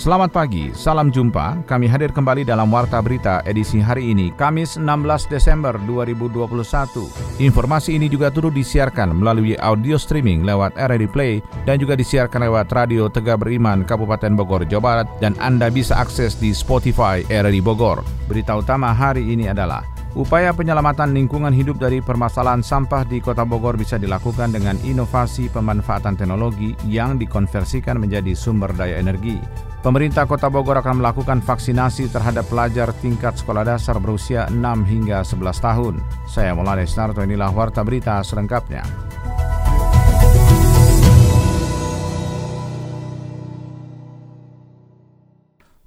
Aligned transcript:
Selamat 0.00 0.32
pagi, 0.32 0.72
salam 0.72 1.12
jumpa. 1.12 1.60
Kami 1.68 1.84
hadir 1.84 2.08
kembali 2.08 2.40
dalam 2.48 2.72
Warta 2.72 3.04
Berita 3.04 3.44
edisi 3.44 3.84
hari 3.84 4.16
ini, 4.16 4.32
Kamis 4.32 4.80
16 4.80 5.28
Desember 5.28 5.76
2021. 5.84 7.36
Informasi 7.36 8.00
ini 8.00 8.08
juga 8.08 8.32
turut 8.32 8.56
disiarkan 8.56 9.12
melalui 9.12 9.60
audio 9.60 10.00
streaming 10.00 10.48
lewat 10.48 10.72
RRI 10.80 11.04
Play 11.04 11.44
dan 11.68 11.76
juga 11.76 12.00
disiarkan 12.00 12.48
lewat 12.48 12.72
Radio 12.72 13.12
Tegak 13.12 13.44
Beriman 13.44 13.84
Kabupaten 13.84 14.32
Bogor, 14.40 14.64
Jawa 14.64 15.04
Barat 15.04 15.06
dan 15.20 15.36
Anda 15.36 15.68
bisa 15.68 16.00
akses 16.00 16.32
di 16.32 16.56
Spotify 16.56 17.20
RRI 17.28 17.60
Bogor. 17.60 18.00
Berita 18.24 18.56
utama 18.56 18.96
hari 18.96 19.28
ini 19.28 19.52
adalah 19.52 19.84
Upaya 20.16 20.50
penyelamatan 20.50 21.14
lingkungan 21.14 21.54
hidup 21.54 21.78
dari 21.78 22.02
permasalahan 22.02 22.64
sampah 22.66 23.06
di 23.06 23.22
Kota 23.22 23.44
Bogor 23.46 23.76
bisa 23.76 23.94
dilakukan 23.94 24.50
dengan 24.50 24.74
inovasi 24.82 25.46
pemanfaatan 25.52 26.18
teknologi 26.18 26.74
yang 26.88 27.14
dikonversikan 27.14 28.00
menjadi 28.00 28.34
sumber 28.34 28.74
daya 28.74 28.98
energi. 28.98 29.69
Pemerintah 29.80 30.28
Kota 30.28 30.52
Bogor 30.52 30.76
akan 30.76 31.00
melakukan 31.00 31.40
vaksinasi 31.40 32.12
terhadap 32.12 32.44
pelajar 32.52 32.92
tingkat 33.00 33.32
sekolah 33.40 33.64
dasar 33.64 33.96
berusia 33.96 34.44
6 34.52 34.60
hingga 34.84 35.24
11 35.24 35.56
tahun. 35.56 35.94
Saya 36.28 36.52
Maulana 36.52 36.84
Snarto, 36.84 37.24
inilah 37.24 37.48
Warta 37.48 37.80
Berita 37.80 38.20
selengkapnya. 38.20 38.84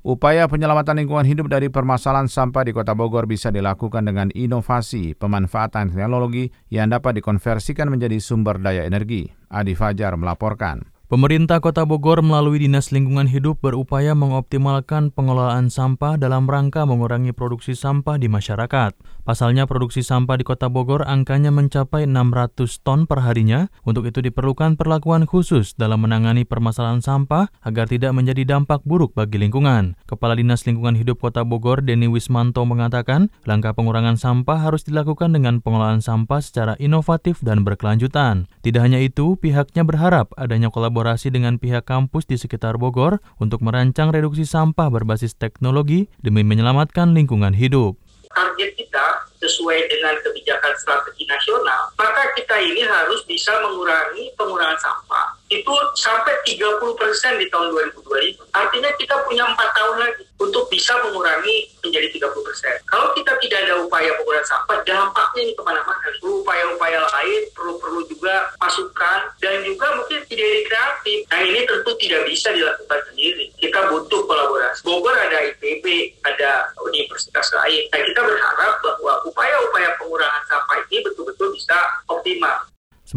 Upaya 0.01 0.49
penyelamatan 0.49 1.05
lingkungan 1.05 1.29
hidup 1.29 1.47
dari 1.53 1.69
permasalahan 1.69 2.25
sampah 2.25 2.65
di 2.65 2.73
Kota 2.73 2.97
Bogor 2.97 3.29
bisa 3.29 3.53
dilakukan 3.53 4.09
dengan 4.09 4.33
inovasi 4.33 5.13
pemanfaatan 5.13 5.93
teknologi 5.93 6.49
yang 6.73 6.89
dapat 6.89 7.21
dikonversikan 7.21 7.93
menjadi 7.93 8.17
sumber 8.17 8.57
daya 8.57 8.89
energi. 8.89 9.29
Adi 9.53 9.77
Fajar 9.77 10.17
melaporkan. 10.17 10.92
Pemerintah 11.13 11.61
Kota 11.61 11.85
Bogor 11.85 12.25
melalui 12.25 12.65
Dinas 12.65 12.89
Lingkungan 12.89 13.29
Hidup 13.29 13.61
berupaya 13.61 14.17
mengoptimalkan 14.17 15.13
pengelolaan 15.13 15.69
sampah 15.69 16.17
dalam 16.17 16.49
rangka 16.49 16.89
mengurangi 16.89 17.37
produksi 17.37 17.77
sampah 17.77 18.17
di 18.17 18.25
masyarakat. 18.25 18.97
Pasalnya 19.21 19.69
produksi 19.69 20.01
sampah 20.01 20.41
di 20.41 20.43
Kota 20.49 20.73
Bogor 20.73 21.05
angkanya 21.05 21.53
mencapai 21.53 22.09
600 22.09 22.81
ton 22.81 23.05
per 23.05 23.21
harinya. 23.21 23.69
Untuk 23.85 24.09
itu 24.09 24.25
diperlukan 24.25 24.73
perlakuan 24.73 25.29
khusus 25.29 25.77
dalam 25.77 26.01
menangani 26.01 26.49
permasalahan 26.49 27.05
sampah 27.05 27.45
agar 27.61 27.85
tidak 27.85 28.09
menjadi 28.17 28.57
dampak 28.57 28.81
buruk 28.81 29.13
bagi 29.13 29.37
lingkungan. 29.37 29.93
Kepala 30.09 30.33
Dinas 30.33 30.65
Lingkungan 30.65 30.97
Hidup 30.97 31.21
Kota 31.21 31.45
Bogor, 31.45 31.85
Denny 31.85 32.09
Wismanto 32.09 32.65
mengatakan, 32.65 33.29
langkah 33.45 33.77
pengurangan 33.77 34.17
sampah 34.17 34.65
harus 34.65 34.81
dilakukan 34.81 35.29
dengan 35.29 35.61
pengelolaan 35.61 36.01
sampah 36.01 36.41
secara 36.41 36.73
inovatif 36.81 37.37
dan 37.45 37.61
berkelanjutan. 37.61 38.49
Tidak 38.65 38.81
hanya 38.81 38.97
itu, 38.97 39.37
pihaknya 39.37 39.85
berharap 39.85 40.33
adanya 40.41 40.73
kolaborasi 40.73 41.02
berkolaborasi 41.03 41.35
dengan 41.35 41.59
pihak 41.59 41.83
kampus 41.83 42.23
di 42.23 42.39
sekitar 42.39 42.79
Bogor 42.79 43.19
untuk 43.35 43.59
merancang 43.59 44.15
reduksi 44.15 44.47
sampah 44.47 44.87
berbasis 44.87 45.35
teknologi 45.35 46.07
demi 46.23 46.47
menyelamatkan 46.47 47.11
lingkungan 47.11 47.51
hidup. 47.51 47.99
Target 48.31 48.71
kita 48.79 49.05
sesuai 49.43 49.83
dengan 49.91 50.15
kebijakan 50.23 50.73
strategi 50.79 51.27
nasional, 51.27 51.91
maka 51.99 52.31
kita 52.39 52.55
ini 52.55 52.87
harus 52.87 53.19
bisa 53.27 53.51
mengurangi 53.67 54.31
pengurangan 54.39 54.79
sampah 54.79 55.43
itu 55.53 55.73
sampai 55.93 56.33
30 56.49 56.81
persen 56.97 57.37
di 57.37 57.45
tahun 57.53 57.69
2025. 57.93 58.41
Artinya 58.57 58.89
kita 58.97 59.15
punya 59.29 59.45
empat 59.45 59.69
tahun 59.77 59.95
lagi 60.01 60.23
untuk 60.41 60.65
bisa 60.67 60.97
mengurangi 61.05 61.69
menjadi 61.85 62.09
30 62.17 62.47
persen. 62.47 62.75
Kalau 62.89 63.13
kita 63.13 63.37
tidak 63.39 63.59
ada 63.69 63.75
upaya 63.85 64.09
pengurangan 64.17 64.49
sampah, 64.49 64.77
dampaknya 64.83 65.41
ini 65.45 65.53
ke 65.53 65.63
mana-mana. 65.63 66.01
Perlu 66.23 66.41
upaya-upaya 66.41 66.99
lain, 67.03 67.41
perlu-perlu 67.53 68.01
juga 68.09 68.55
masukan, 68.57 69.19
dan 69.39 69.61
juga 69.67 69.87
mungkin 69.99 70.19
tidak 70.27 70.49
kreatif. 70.67 71.17
Nah 71.29 71.41
ini 71.43 71.59
tentu 71.67 71.91
tidak 72.01 72.21
bisa 72.27 72.49
dilakukan 72.51 72.99
sendiri. 73.11 73.45
Kita 73.59 73.79
butuh 73.91 74.21
kolaborasi. 74.25 74.81
Bogor 74.83 75.15
ada 75.15 75.37
IPB, 75.53 76.17
ada 76.25 76.71
universitas 76.81 77.47
lain. 77.53 77.87
Nah 77.93 78.01
kita 78.01 78.21
berharap 78.23 78.73
bahwa 78.81 79.13
upaya-upaya 79.27 79.89
pengurangan 79.99 80.43
sampah 80.49 80.79
ini 80.89 81.03
betul-betul 81.05 81.51
bisa 81.53 81.77
optimal. 82.09 82.73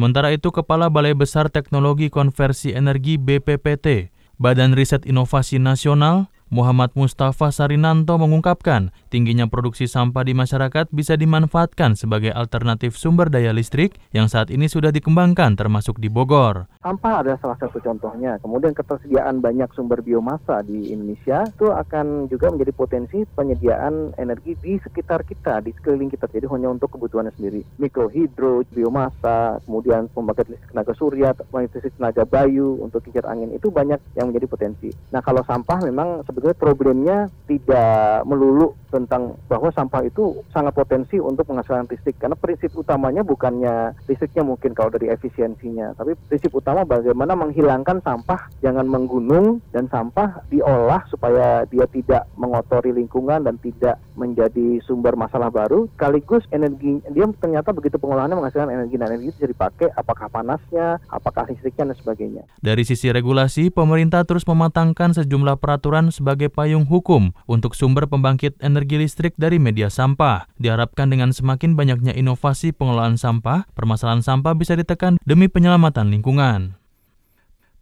Sementara 0.07 0.31
itu, 0.31 0.55
Kepala 0.55 0.87
Balai 0.87 1.19
Besar 1.19 1.51
Teknologi 1.51 2.15
Konversi 2.15 2.71
Energi 2.71 3.19
BPPT, 3.19 4.15
Badan 4.39 4.71
Riset 4.71 5.03
Inovasi 5.03 5.59
Nasional, 5.59 6.31
Muhammad 6.47 6.95
Mustafa 6.95 7.51
Sarinanto 7.51 8.15
mengungkapkan, 8.23 8.95
tingginya 9.11 9.51
produksi 9.51 9.91
sampah 9.91 10.23
di 10.23 10.31
masyarakat 10.31 10.87
bisa 10.95 11.19
dimanfaatkan 11.19 11.99
sebagai 11.99 12.31
alternatif 12.31 12.95
sumber 12.95 13.27
daya 13.27 13.51
listrik 13.51 13.99
yang 14.15 14.31
saat 14.31 14.55
ini 14.55 14.71
sudah 14.71 14.95
dikembangkan 14.95 15.59
termasuk 15.59 15.99
di 15.99 16.07
Bogor. 16.07 16.71
Sampah 16.87 17.27
adalah 17.27 17.43
salah 17.43 17.59
satu 17.59 17.83
contohnya. 17.83 18.39
Kemudian 18.39 18.79
ketersediaan 18.79 19.43
banyak 19.43 19.75
sumber 19.75 20.07
biomasa 20.07 20.63
di 20.63 20.95
Indonesia 20.95 21.43
itu 21.51 21.67
akan 21.67 22.31
juga 22.31 22.55
menjadi 22.55 22.73
potensi 22.79 23.27
penyediaan 23.27 24.15
energi 24.15 24.55
di 24.63 24.79
sekitar 24.79 25.27
kita, 25.27 25.59
di 25.67 25.75
sekeliling 25.75 26.15
kita. 26.15 26.31
Jadi 26.31 26.47
hanya 26.47 26.71
untuk 26.71 26.95
kebutuhannya 26.95 27.35
sendiri. 27.35 27.67
Mikrohidro, 27.83 28.63
biomasa, 28.71 29.59
kemudian 29.67 30.07
pembangkit 30.15 30.47
listrik 30.47 30.71
tenaga 30.71 30.95
surya, 30.95 31.35
pembangkit 31.35 31.75
listrik 31.75 31.95
tenaga 31.99 32.23
bayu 32.23 32.79
untuk 32.79 33.03
kincir 33.03 33.27
angin 33.27 33.51
itu 33.51 33.67
banyak 33.67 33.99
yang 34.15 34.31
menjadi 34.31 34.47
potensi. 34.47 34.95
Nah 35.11 35.19
kalau 35.27 35.43
sampah 35.43 35.83
memang 35.83 36.23
sebetulnya 36.37 36.61
problemnya 36.61 37.19
tidak 37.49 38.29
melulu 38.29 38.77
tentang 38.93 39.41
bahwa 39.49 39.73
sampah 39.73 40.05
itu 40.05 40.45
sangat 40.53 40.77
potensi 40.77 41.17
untuk 41.17 41.49
menghasilkan 41.49 41.89
listrik. 41.89 42.21
Karena 42.21 42.37
prinsip 42.37 42.77
utamanya 42.77 43.25
bukannya 43.25 43.97
listriknya 44.05 44.45
mungkin 44.45 44.77
kalau 44.77 44.93
dari 44.93 45.09
efisiensinya 45.09 45.97
tapi 45.97 46.13
prinsip 46.29 46.53
utama 46.53 46.85
bagaimana 46.85 47.33
menghilangkan 47.33 48.05
sampah 48.05 48.53
jangan 48.61 48.85
menggunung 48.85 49.65
dan 49.73 49.89
sampah 49.89 50.45
diolah 50.53 51.09
supaya 51.09 51.65
dia 51.73 51.89
tidak 51.89 52.29
mengotori 52.37 52.93
lingkungan 52.93 53.49
dan 53.49 53.57
tidak 53.65 53.97
menjadi 54.13 54.81
sumber 54.85 55.17
masalah 55.17 55.49
baru. 55.49 55.89
Sekaligus 55.97 56.45
energi 56.53 57.01
dia 57.17 57.25
ternyata 57.41 57.73
begitu 57.73 57.97
pengolahannya 57.97 58.37
menghasilkan 58.37 58.69
energi 58.69 59.01
dan 59.01 59.09
energi 59.09 59.33
itu 59.33 59.37
bisa 59.41 59.49
dipakai 59.49 59.89
apakah 59.97 60.29
panasnya 60.29 61.01
apakah 61.09 61.49
listriknya 61.49 61.93
dan 61.93 61.97
sebagainya. 61.97 62.43
Dari 62.61 62.85
sisi 62.85 63.09
regulasi 63.09 63.73
pemerintah 63.73 64.29
terus 64.29 64.45
mematangkan 64.45 65.17
sejumlah 65.17 65.57
peraturan 65.57 66.13
payung 66.51 66.89
hukum 66.89 67.37
untuk 67.45 67.77
sumber 67.77 68.09
pembangkit 68.09 68.59
energi 68.65 68.97
listrik 68.97 69.37
dari 69.37 69.61
media 69.61 69.93
sampah. 69.93 70.49
Diharapkan 70.57 71.13
dengan 71.13 71.37
semakin 71.37 71.77
banyaknya 71.77 72.17
inovasi 72.17 72.73
pengelolaan 72.73 73.21
sampah, 73.21 73.69
permasalahan 73.77 74.25
sampah 74.25 74.57
bisa 74.57 74.73
ditekan 74.73 75.21
demi 75.29 75.47
penyelamatan 75.53 76.09
lingkungan. 76.09 76.76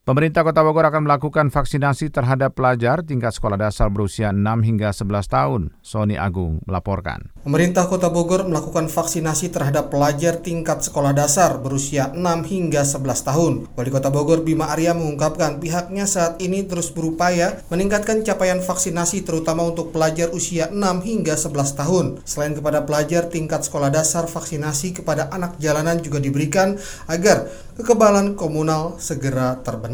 Pemerintah 0.04 0.44
Kota 0.44 0.60
Bogor 0.60 0.84
akan 0.84 1.08
melakukan 1.08 1.48
vaksinasi 1.48 2.12
terhadap 2.12 2.52
pelajar 2.52 3.00
tingkat 3.00 3.32
sekolah 3.32 3.56
dasar 3.56 3.88
berusia 3.88 4.36
6 4.36 4.44
hingga 4.60 4.92
11 4.92 5.00
tahun. 5.32 5.72
Sony 5.80 6.20
Agung 6.20 6.60
melaporkan. 6.68 7.32
Pemerintah 7.40 7.88
Kota 7.88 8.12
Bogor 8.12 8.44
melakukan 8.44 8.92
vaksinasi 8.92 9.48
terhadap 9.48 9.88
pelajar 9.88 10.44
tingkat 10.44 10.84
sekolah 10.84 11.16
dasar 11.16 11.56
berusia 11.56 12.12
6 12.12 12.20
hingga 12.20 12.84
11 12.84 13.00
tahun. 13.00 13.52
Wali 13.72 13.88
Kota 13.88 14.12
Bogor 14.12 14.44
Bima 14.44 14.76
Arya 14.76 14.92
mengungkapkan 14.92 15.56
pihaknya 15.56 16.04
saat 16.04 16.36
ini 16.36 16.68
terus 16.68 16.92
berupaya 16.92 17.64
meningkatkan 17.72 18.20
capaian 18.28 18.60
vaksinasi 18.60 19.24
terutama 19.24 19.64
untuk 19.64 19.88
pelajar 19.88 20.28
usia 20.36 20.68
6 20.68 21.00
hingga 21.00 21.32
11 21.32 21.80
tahun. 21.80 22.20
Selain 22.28 22.52
kepada 22.52 22.84
pelajar 22.84 23.32
tingkat 23.32 23.64
sekolah 23.64 23.88
dasar, 23.88 24.28
vaksinasi 24.28 25.00
kepada 25.00 25.32
anak 25.32 25.56
jalanan 25.56 25.96
juga 26.04 26.20
diberikan 26.20 26.76
agar 27.08 27.48
kekebalan 27.80 28.36
komunal 28.36 29.00
segera 29.00 29.64
terbentuk. 29.64 29.93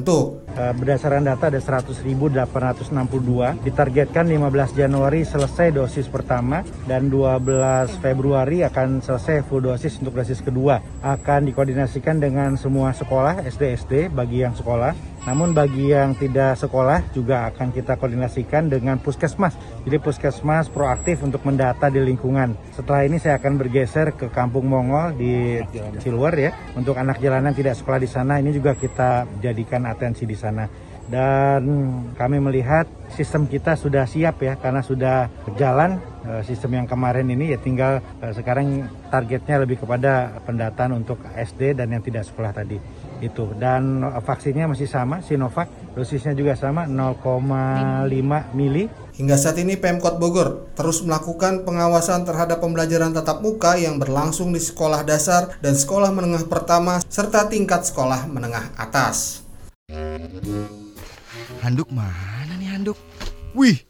Eh, 0.50 0.74
berdasarkan 0.74 1.22
data 1.22 1.46
ada 1.46 1.62
100.862, 1.62 3.54
ditargetkan 3.62 4.26
15 4.26 4.74
Januari 4.74 5.22
selesai 5.22 5.70
dosis 5.70 6.10
pertama 6.10 6.66
dan 6.90 7.06
12 7.06 7.94
Februari 8.02 8.66
akan 8.66 8.98
selesai 8.98 9.46
full 9.46 9.62
dosis 9.62 9.96
untuk 10.02 10.18
dosis 10.18 10.42
kedua. 10.42 10.82
Akan 11.06 11.46
dikoordinasikan 11.46 12.18
dengan 12.18 12.58
semua 12.58 12.90
sekolah 12.90 13.46
SD-SD 13.46 14.10
bagi 14.10 14.42
yang 14.42 14.52
sekolah 14.52 14.92
namun 15.28 15.52
bagi 15.52 15.92
yang 15.92 16.16
tidak 16.16 16.56
sekolah 16.56 17.12
juga 17.12 17.52
akan 17.52 17.76
kita 17.76 18.00
koordinasikan 18.00 18.72
dengan 18.72 18.96
puskesmas. 18.96 19.52
Jadi 19.84 20.00
puskesmas 20.00 20.72
proaktif 20.72 21.20
untuk 21.20 21.44
mendata 21.44 21.92
di 21.92 22.00
lingkungan. 22.00 22.56
Setelah 22.72 23.04
ini 23.04 23.20
saya 23.20 23.36
akan 23.36 23.60
bergeser 23.60 24.16
ke 24.16 24.32
Kampung 24.32 24.64
Mongol 24.64 25.20
di 25.20 25.60
Ciluar 26.00 26.32
ya. 26.32 26.56
Untuk 26.72 26.96
anak 26.96 27.20
jalanan 27.20 27.52
tidak 27.52 27.76
sekolah 27.76 28.00
di 28.00 28.08
sana 28.08 28.40
ini 28.40 28.48
juga 28.56 28.72
kita 28.72 29.28
jadikan 29.44 29.84
atensi 29.84 30.24
di 30.24 30.36
sana. 30.36 30.64
Dan 31.10 31.66
kami 32.14 32.38
melihat 32.38 32.86
sistem 33.10 33.50
kita 33.50 33.74
sudah 33.74 34.06
siap 34.06 34.38
ya 34.46 34.54
karena 34.54 34.78
sudah 34.78 35.26
berjalan 35.42 35.98
eh, 36.22 36.42
sistem 36.46 36.78
yang 36.78 36.86
kemarin 36.86 37.26
ini 37.26 37.50
ya 37.50 37.58
tinggal 37.58 37.98
eh, 38.22 38.30
sekarang 38.30 38.86
targetnya 39.10 39.66
lebih 39.66 39.82
kepada 39.82 40.38
pendataan 40.46 41.02
untuk 41.02 41.18
SD 41.34 41.74
dan 41.74 41.90
yang 41.90 42.00
tidak 42.00 42.30
sekolah 42.30 42.54
tadi. 42.54 42.78
Itu 43.20 43.52
dan 43.60 44.02
vaksinnya 44.24 44.66
masih 44.66 44.88
sama 44.88 45.20
Sinovac 45.20 45.68
dosisnya 45.92 46.32
juga 46.32 46.56
sama 46.56 46.88
0,5 46.88 48.08
mili 48.56 48.88
Hingga 49.20 49.36
saat 49.36 49.60
ini 49.60 49.76
Pemkot 49.76 50.16
Bogor 50.16 50.72
terus 50.72 51.04
melakukan 51.04 51.68
pengawasan 51.68 52.24
terhadap 52.24 52.64
pembelajaran 52.64 53.12
tatap 53.12 53.44
muka 53.44 53.76
yang 53.76 54.00
berlangsung 54.00 54.48
di 54.48 54.56
sekolah 54.56 55.04
dasar 55.04 55.60
dan 55.60 55.76
sekolah 55.76 56.08
menengah 56.08 56.48
pertama 56.48 57.04
serta 57.04 57.44
tingkat 57.44 57.84
sekolah 57.84 58.24
menengah 58.32 58.72
atas. 58.80 59.44
Handuk 61.60 61.92
mana 61.92 62.56
nih 62.56 62.72
handuk? 62.72 62.96
Wih, 63.52 63.84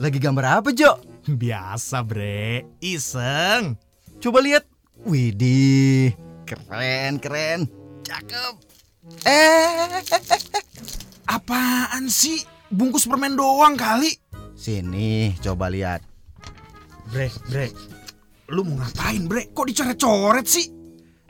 lagi 0.00 0.16
gambar 0.16 0.64
apa 0.64 0.72
Jo? 0.72 0.96
Biasa 1.28 2.00
bre, 2.00 2.64
iseng. 2.80 3.76
Coba 4.16 4.40
lihat. 4.40 4.64
Widih, 5.04 6.16
keren 6.48 7.20
keren, 7.20 7.68
cakep. 8.04 8.54
Eh, 9.24 10.00
apaan 11.24 12.06
sih? 12.12 12.44
Bungkus 12.68 13.08
permen 13.08 13.36
doang 13.36 13.76
kali. 13.76 14.12
Sini, 14.56 15.36
coba 15.40 15.68
lihat. 15.72 16.04
Bre, 17.08 17.28
bre, 17.48 17.68
lu 18.48 18.64
mau 18.64 18.80
ngapain 18.80 19.24
bre? 19.28 19.52
Kok 19.52 19.66
dicoret-coret 19.68 20.46
sih? 20.48 20.66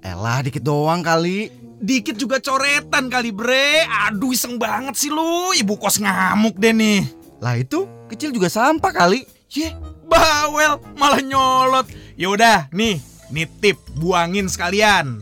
Elah, 0.05 0.44
dikit 0.44 0.62
doang 0.62 1.03
kali. 1.03 1.50
Dikit 1.85 2.17
juga 2.17 2.38
coretan 2.38 3.11
kali 3.11 3.35
bre. 3.35 3.85
Aduh, 4.06 4.32
iseng 4.32 4.56
banget 4.56 4.94
sih 4.94 5.11
lu. 5.11 5.50
Ibu 5.53 5.75
kos 5.77 5.99
ngamuk 5.99 6.56
deh 6.56 6.73
nih. 6.73 7.03
Lah 7.43 7.59
itu, 7.59 7.85
kecil 8.09 8.31
juga 8.31 8.49
sampah 8.49 8.93
kali. 8.94 9.27
Ye, 9.50 9.75
bawel, 10.06 10.81
malah 10.97 11.20
nyolot. 11.20 11.87
Yaudah, 12.15 12.70
nih, 12.70 13.03
nitip, 13.35 13.77
buangin 13.99 14.47
sekalian. 14.47 15.20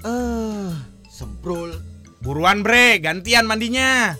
Eh, 0.00 0.08
uh, 0.08 0.72
semprol. 1.20 1.76
Buruan 2.24 2.64
bre, 2.64 2.96
gantian 3.04 3.44
mandinya. 3.44 4.16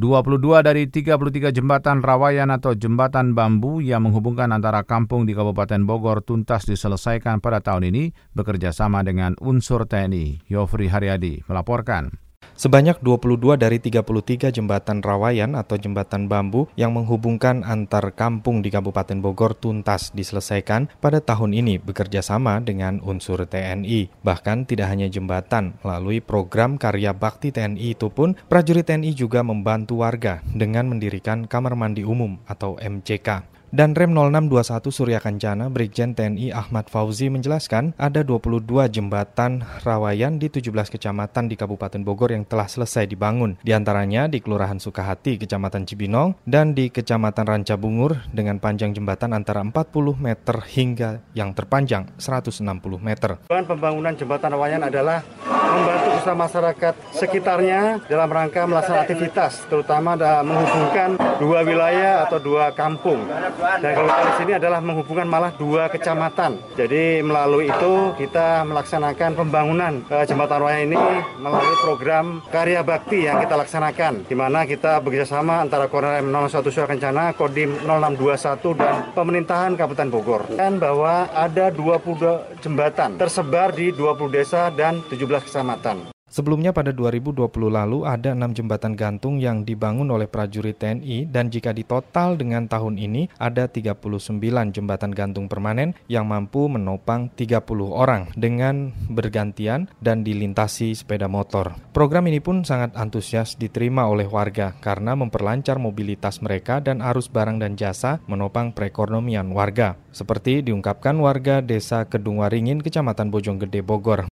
22 0.00 0.64
dari 0.64 0.88
33 0.88 1.52
jembatan 1.52 2.00
rawayan 2.00 2.48
atau 2.48 2.72
jembatan 2.72 3.36
bambu 3.36 3.84
yang 3.84 4.08
menghubungkan 4.08 4.48
antara 4.48 4.80
kampung 4.80 5.28
di 5.28 5.36
Kabupaten 5.36 5.84
Bogor 5.84 6.24
tuntas 6.24 6.64
diselesaikan 6.64 7.44
pada 7.44 7.60
tahun 7.60 7.92
ini 7.92 8.16
bekerja 8.32 8.72
sama 8.72 9.04
dengan 9.04 9.36
unsur 9.44 9.84
TNI. 9.84 10.48
Yofri 10.48 10.88
Haryadi 10.88 11.44
melaporkan. 11.44 12.29
Sebanyak 12.60 13.00
22 13.00 13.56
dari 13.56 13.80
33 13.80 14.52
jembatan 14.52 15.00
rawayan 15.00 15.56
atau 15.56 15.80
jembatan 15.80 16.28
bambu 16.28 16.68
yang 16.76 16.92
menghubungkan 16.92 17.64
antar 17.64 18.12
kampung 18.12 18.60
di 18.60 18.68
Kabupaten 18.68 19.16
Bogor 19.16 19.56
tuntas 19.56 20.12
diselesaikan 20.12 20.92
pada 21.00 21.24
tahun 21.24 21.56
ini 21.56 21.80
bekerja 21.80 22.20
sama 22.20 22.60
dengan 22.60 23.00
unsur 23.00 23.48
TNI. 23.48 24.12
Bahkan 24.20 24.68
tidak 24.68 24.92
hanya 24.92 25.08
jembatan, 25.08 25.80
melalui 25.80 26.20
program 26.20 26.76
karya 26.76 27.16
bakti 27.16 27.48
TNI 27.48 27.96
itu 27.96 28.12
pun 28.12 28.36
prajurit 28.36 28.84
TNI 28.84 29.16
juga 29.16 29.40
membantu 29.40 30.04
warga 30.04 30.44
dengan 30.52 30.84
mendirikan 30.92 31.48
kamar 31.48 31.72
mandi 31.80 32.04
umum 32.04 32.36
atau 32.44 32.76
MCK. 32.76 33.59
Dan 33.70 33.94
Rem 33.94 34.10
0621 34.18 34.90
Surya 34.90 35.22
Kencana, 35.22 35.70
Brigjen 35.70 36.10
TNI 36.18 36.50
Ahmad 36.50 36.90
Fauzi 36.90 37.30
menjelaskan 37.30 37.94
ada 37.94 38.26
22 38.26 38.66
jembatan 38.90 39.62
rawayan 39.86 40.42
di 40.42 40.50
17 40.50 40.90
kecamatan 40.90 41.46
di 41.46 41.54
Kabupaten 41.54 42.02
Bogor 42.02 42.34
yang 42.34 42.42
telah 42.42 42.66
selesai 42.66 43.06
dibangun. 43.06 43.62
Di 43.62 43.70
antaranya 43.70 44.26
di 44.26 44.42
Kelurahan 44.42 44.82
Sukahati, 44.82 45.38
Kecamatan 45.38 45.86
Cibinong, 45.86 46.42
dan 46.42 46.74
di 46.74 46.90
Kecamatan 46.90 47.46
Ranca 47.46 47.78
Bungur 47.78 48.18
dengan 48.34 48.58
panjang 48.58 48.90
jembatan 48.90 49.38
antara 49.38 49.62
40 49.62 50.18
meter 50.18 50.56
hingga 50.66 51.22
yang 51.38 51.54
terpanjang 51.54 52.10
160 52.18 52.66
meter. 52.98 53.38
Pembangunan 53.46 54.18
jembatan 54.18 54.50
rawayan 54.50 54.82
adalah 54.82 55.22
membantu 55.46 56.08
usaha 56.18 56.34
masyarakat 56.34 56.94
sekitarnya 57.14 58.02
dalam 58.10 58.26
rangka 58.26 58.66
melaksanakan 58.66 59.06
aktivitas, 59.06 59.62
terutama 59.70 60.18
menghubungkan 60.42 61.14
dua 61.38 61.62
wilayah 61.62 62.26
atau 62.26 62.42
dua 62.42 62.74
kampung 62.74 63.22
dan 63.60 63.92
kalau 63.92 64.08
di 64.08 64.32
sini 64.40 64.52
adalah 64.56 64.80
menghubungkan 64.80 65.28
malah 65.28 65.52
dua 65.54 65.92
kecamatan. 65.92 66.56
Jadi 66.74 67.20
melalui 67.20 67.68
itu 67.68 67.92
kita 68.16 68.64
melaksanakan 68.64 69.36
pembangunan 69.36 70.00
uh, 70.08 70.24
jembatan 70.24 70.58
raya 70.60 70.80
ini 70.84 70.98
melalui 71.36 71.76
program 71.84 72.40
karya 72.48 72.80
bakti 72.80 73.28
yang 73.28 73.40
kita 73.44 73.54
laksanakan, 73.60 74.24
di 74.24 74.36
mana 74.36 74.64
kita 74.64 75.00
bekerjasama 75.04 75.64
antara 75.64 75.86
Korem 75.86 76.32
01 76.32 76.64
Surya 76.72 76.88
Kencana, 76.88 77.36
Kodim 77.36 77.76
0621 77.84 78.80
dan 78.80 78.94
pemerintahan 79.12 79.72
Kabupaten 79.76 80.08
Bogor. 80.08 80.42
Dan 80.56 80.80
bahwa 80.80 81.28
ada 81.32 81.68
20 81.72 82.60
jembatan 82.64 83.20
tersebar 83.20 83.76
di 83.76 83.92
20 83.92 84.32
desa 84.32 84.72
dan 84.72 85.04
17 85.08 85.46
kecamatan. 85.46 86.19
Sebelumnya 86.30 86.70
pada 86.70 86.94
2020 86.94 87.50
lalu 87.66 88.06
ada 88.06 88.38
enam 88.38 88.54
jembatan 88.54 88.94
gantung 88.94 89.42
yang 89.42 89.66
dibangun 89.66 90.14
oleh 90.14 90.30
prajurit 90.30 90.78
TNI 90.78 91.26
dan 91.26 91.50
jika 91.50 91.74
ditotal 91.74 92.38
dengan 92.38 92.70
tahun 92.70 93.02
ini 93.02 93.34
ada 93.34 93.66
39 93.66 94.38
jembatan 94.70 95.10
gantung 95.10 95.50
permanen 95.50 95.90
yang 96.06 96.30
mampu 96.30 96.70
menopang 96.70 97.34
30 97.34 97.66
orang 97.90 98.30
dengan 98.38 98.94
bergantian 99.10 99.90
dan 99.98 100.22
dilintasi 100.22 100.94
sepeda 100.94 101.26
motor. 101.26 101.74
Program 101.90 102.22
ini 102.30 102.38
pun 102.38 102.62
sangat 102.62 102.94
antusias 102.94 103.58
diterima 103.58 104.06
oleh 104.06 104.30
warga 104.30 104.78
karena 104.78 105.18
memperlancar 105.18 105.82
mobilitas 105.82 106.38
mereka 106.46 106.78
dan 106.78 107.02
arus 107.02 107.26
barang 107.26 107.58
dan 107.58 107.74
jasa 107.74 108.22
menopang 108.30 108.70
perekonomian 108.70 109.50
warga. 109.50 109.98
Seperti 110.14 110.62
diungkapkan 110.62 111.18
warga 111.18 111.58
desa 111.58 112.06
Kedung 112.06 112.38
Waringin, 112.38 112.86
Kecamatan 112.86 113.34
Bojonggede, 113.34 113.82
Bogor 113.82 114.29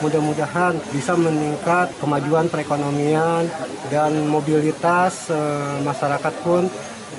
mudah-mudahan 0.00 0.76
bisa 0.90 1.12
meningkat 1.16 1.92
kemajuan 2.00 2.48
perekonomian 2.48 3.44
dan 3.92 4.12
mobilitas 4.26 5.28
e, 5.28 5.40
masyarakat 5.84 6.34
pun 6.40 6.68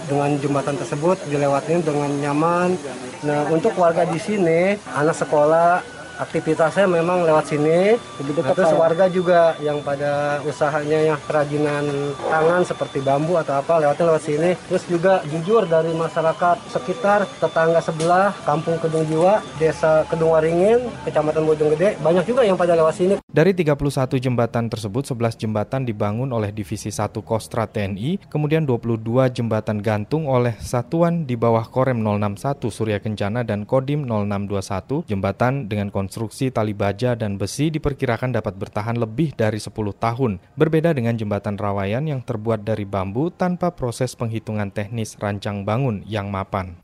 dengan 0.10 0.33
jembatan 0.42 0.75
tersebut 0.75 1.22
dilewatnya 1.30 1.80
dengan 1.86 2.10
nyaman. 2.10 2.75
Nah, 3.22 3.48
untuk 3.54 3.78
warga 3.78 4.04
di 4.10 4.18
sini, 4.18 4.75
anak 4.98 5.13
sekolah 5.13 6.00
aktivitasnya 6.21 6.85
memang 6.85 7.25
lewat 7.25 7.50
sini. 7.50 7.97
Nah, 7.97 8.53
terus 8.53 8.71
warga 8.77 9.09
juga 9.09 9.57
yang 9.57 9.81
pada 9.81 10.38
usahanya 10.45 11.13
yang 11.13 11.19
kerajinan 11.25 12.13
tangan 12.21 12.62
seperti 12.62 13.01
bambu 13.01 13.41
atau 13.41 13.57
apa 13.57 13.81
lewatnya 13.81 14.13
lewat 14.13 14.23
sini. 14.23 14.53
Terus 14.69 14.85
juga 14.85 15.25
jujur 15.25 15.65
dari 15.65 15.91
masyarakat 15.97 16.69
sekitar 16.69 17.25
tetangga 17.41 17.81
sebelah 17.81 18.38
Kampung 18.45 18.77
Kedung 18.77 19.03
Jiwa, 19.09 19.41
Desa 19.57 20.06
Kedung 20.06 20.38
Waringin, 20.38 20.94
Kecamatan 21.09 21.44
Bojonggede, 21.44 21.97
banyak 21.99 22.30
juga 22.30 22.45
yang 22.45 22.56
pada 22.56 22.78
lewat 22.78 22.94
sini. 22.94 23.16
Dari 23.31 23.56
31 23.57 24.21
jembatan 24.21 24.69
tersebut, 24.69 25.09
11 25.09 25.40
jembatan 25.40 25.87
dibangun 25.87 26.30
oleh 26.35 26.54
Divisi 26.54 26.94
1 26.94 27.23
Kostra 27.25 27.66
TNI, 27.66 28.28
kemudian 28.30 28.68
22 28.68 29.31
jembatan 29.33 29.80
gantung 29.81 30.28
oleh 30.28 30.54
satuan 30.59 31.23
di 31.25 31.40
bawah 31.40 31.63
Korem 31.66 32.04
061 32.04 32.69
Surya 32.69 32.99
Kencana 32.99 33.47
dan 33.47 33.63
Kodim 33.63 34.04
0621, 34.04 35.07
jembatan 35.07 35.71
dengan 35.71 35.87
konsep 35.90 36.10
konstruksi 36.11 36.51
tali 36.51 36.75
baja 36.75 37.15
dan 37.15 37.39
besi 37.39 37.71
diperkirakan 37.71 38.35
dapat 38.35 38.59
bertahan 38.59 38.99
lebih 38.99 39.31
dari 39.31 39.63
10 39.63 39.71
tahun, 39.95 40.44
berbeda 40.59 40.91
dengan 40.91 41.15
jembatan 41.15 41.56
rawayan 41.56 42.03
yang 42.03 42.19
terbuat 42.19 42.68
dari 42.68 42.83
bambu 42.83 43.31
tanpa 43.31 43.71
proses 43.71 44.11
penghitungan 44.19 44.75
teknis 44.75 45.15
rancang 45.15 45.63
bangun 45.63 46.03
yang 46.03 46.27
mapan. 46.27 46.75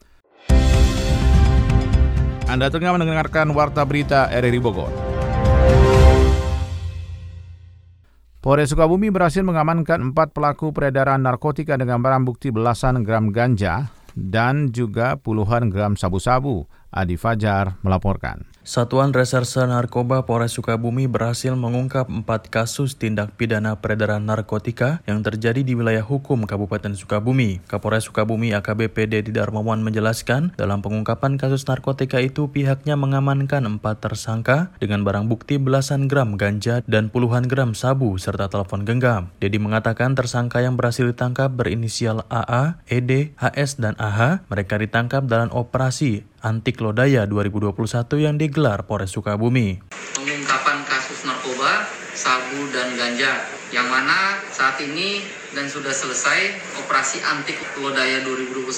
Anda 2.48 2.72
tengah 2.72 2.96
mendengarkan 2.96 3.52
Warta 3.52 3.84
Berita 3.84 4.32
RRI 4.32 4.64
Bogor. 4.64 4.96
Polres 8.40 8.72
Sukabumi 8.72 9.12
berhasil 9.12 9.44
mengamankan 9.44 10.16
empat 10.16 10.32
pelaku 10.32 10.72
peredaran 10.72 11.20
narkotika 11.20 11.76
dengan 11.76 12.00
barang 12.00 12.24
bukti 12.24 12.48
belasan 12.48 13.04
gram 13.04 13.36
ganja 13.36 13.92
dan 14.16 14.72
juga 14.72 15.20
puluhan 15.20 15.68
gram 15.68 16.00
sabu-sabu. 16.00 16.64
Adi 16.96 17.20
Fajar 17.20 17.76
melaporkan. 17.84 18.57
Satuan 18.68 19.16
Reserse 19.16 19.64
Narkoba 19.64 20.28
Polres 20.28 20.60
Sukabumi 20.60 21.08
berhasil 21.08 21.56
mengungkap 21.56 22.12
empat 22.12 22.52
kasus 22.52 23.00
tindak 23.00 23.32
pidana 23.40 23.80
peredaran 23.80 24.28
narkotika 24.28 25.00
yang 25.08 25.24
terjadi 25.24 25.64
di 25.64 25.72
wilayah 25.72 26.04
hukum 26.04 26.44
Kabupaten 26.44 26.92
Sukabumi. 26.92 27.64
Kapolres 27.64 28.12
Sukabumi 28.12 28.52
AKBP 28.52 29.08
Dedi 29.08 29.32
Darmawan 29.32 29.88
menjelaskan, 29.88 30.52
dalam 30.60 30.84
pengungkapan 30.84 31.40
kasus 31.40 31.64
narkotika 31.64 32.20
itu 32.20 32.52
pihaknya 32.52 33.00
mengamankan 33.00 33.64
empat 33.64 34.04
tersangka 34.04 34.76
dengan 34.84 35.08
barang 35.08 35.32
bukti 35.32 35.64
belasan 35.64 36.12
gram 36.12 36.36
ganja 36.36 36.84
dan 36.92 37.08
puluhan 37.08 37.48
gram 37.48 37.72
sabu 37.72 38.20
serta 38.20 38.52
telepon 38.52 38.84
genggam. 38.84 39.32
Dedi 39.40 39.64
mengatakan 39.64 40.12
tersangka 40.12 40.60
yang 40.60 40.76
berhasil 40.76 41.08
ditangkap 41.08 41.56
berinisial 41.56 42.28
AA, 42.28 42.84
ED, 42.92 43.32
HS, 43.40 43.80
dan 43.80 43.96
AH. 43.96 44.44
Mereka 44.52 44.76
ditangkap 44.76 45.24
dalam 45.24 45.56
operasi 45.56 46.28
Antik 46.38 46.78
Lodaya 46.86 47.26
2021 47.26 47.74
yang 48.22 48.38
digelar 48.38 48.86
Polres 48.86 49.10
Sukabumi. 49.10 49.82
Pengungkapan 50.14 50.86
kasus 50.86 51.26
narkoba, 51.26 51.90
sabu 52.14 52.70
dan 52.70 52.94
ganja 52.94 53.42
yang 53.74 53.90
mana 53.90 54.38
saat 54.54 54.78
ini 54.86 55.26
dan 55.58 55.66
sudah 55.66 55.90
selesai 55.90 56.54
operasi 56.78 57.26
anti 57.26 57.58
lodaya 57.82 58.22
2021 58.22 58.70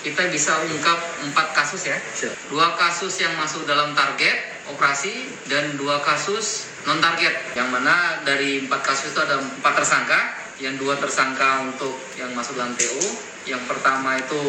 kita 0.00 0.32
bisa 0.32 0.56
ungkap 0.64 0.96
empat 1.28 1.52
kasus 1.52 1.92
ya. 1.92 2.00
Dua 2.48 2.72
kasus 2.80 3.20
yang 3.20 3.36
masuk 3.36 3.68
dalam 3.68 3.92
target 3.92 4.64
operasi 4.72 5.28
dan 5.52 5.76
dua 5.76 6.00
kasus 6.00 6.72
non 6.88 7.04
target 7.04 7.36
yang 7.52 7.68
mana 7.68 8.24
dari 8.24 8.64
empat 8.64 8.80
kasus 8.80 9.12
itu 9.12 9.20
ada 9.20 9.44
empat 9.44 9.76
tersangka 9.76 10.20
yang 10.56 10.74
dua 10.80 10.96
tersangka 10.96 11.68
untuk 11.68 12.00
yang 12.16 12.32
masuk 12.32 12.56
dalam 12.56 12.72
TO 12.80 13.04
yang 13.44 13.60
pertama 13.68 14.16
itu 14.16 14.40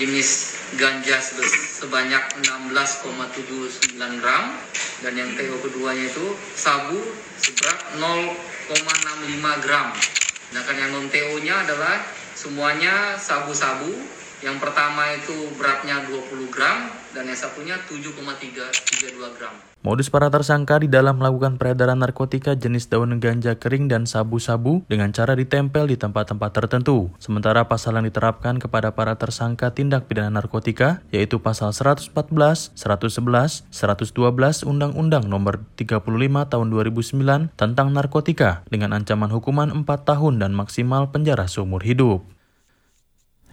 jenis 0.00 0.49
ganja 0.78 1.18
sebanyak 1.80 2.22
16,79 2.44 4.22
gram 4.22 4.44
dan 5.02 5.12
yang 5.16 5.30
TO 5.34 5.56
keduanya 5.64 6.06
itu 6.06 6.26
sabu 6.54 6.98
seberat 7.40 7.98
0,65 7.98 9.64
gram 9.64 9.90
Sedangkan 10.50 10.82
yang 10.82 10.90
non 10.98 11.06
TO-nya 11.06 11.62
adalah 11.62 12.02
semuanya 12.34 13.14
sabu-sabu. 13.14 13.94
Yang 14.42 14.58
pertama 14.58 15.14
itu 15.14 15.46
beratnya 15.54 16.02
20 16.10 16.50
gram 16.50 16.90
dan 17.14 17.30
yang 17.30 17.38
satunya 17.38 17.78
7,32 17.86 19.38
gram. 19.38 19.69
Modus 19.80 20.12
para 20.12 20.28
tersangka 20.28 20.76
di 20.76 20.92
dalam 20.92 21.16
melakukan 21.16 21.56
peredaran 21.56 22.04
narkotika 22.04 22.52
jenis 22.52 22.92
daun 22.92 23.16
ganja 23.16 23.56
kering 23.56 23.88
dan 23.88 24.04
sabu-sabu 24.04 24.84
dengan 24.92 25.08
cara 25.08 25.32
ditempel 25.32 25.88
di 25.88 25.96
tempat-tempat 25.96 26.52
tertentu. 26.52 27.08
Sementara 27.16 27.64
pasal 27.64 27.96
yang 27.96 28.04
diterapkan 28.04 28.60
kepada 28.60 28.92
para 28.92 29.16
tersangka 29.16 29.72
tindak 29.72 30.04
pidana 30.04 30.36
narkotika 30.36 31.00
yaitu 31.08 31.40
pasal 31.40 31.72
114, 31.72 32.12
111, 32.76 32.76
112 33.72 34.68
Undang-Undang 34.68 35.24
Nomor 35.24 35.64
35 35.80 36.04
Tahun 36.52 36.66
2009 36.68 37.56
tentang 37.56 37.88
narkotika 37.88 38.60
dengan 38.68 38.92
ancaman 38.92 39.32
hukuman 39.32 39.72
4 39.72 39.88
tahun 39.88 40.44
dan 40.44 40.52
maksimal 40.52 41.08
penjara 41.08 41.48
seumur 41.48 41.80
hidup. 41.80 42.20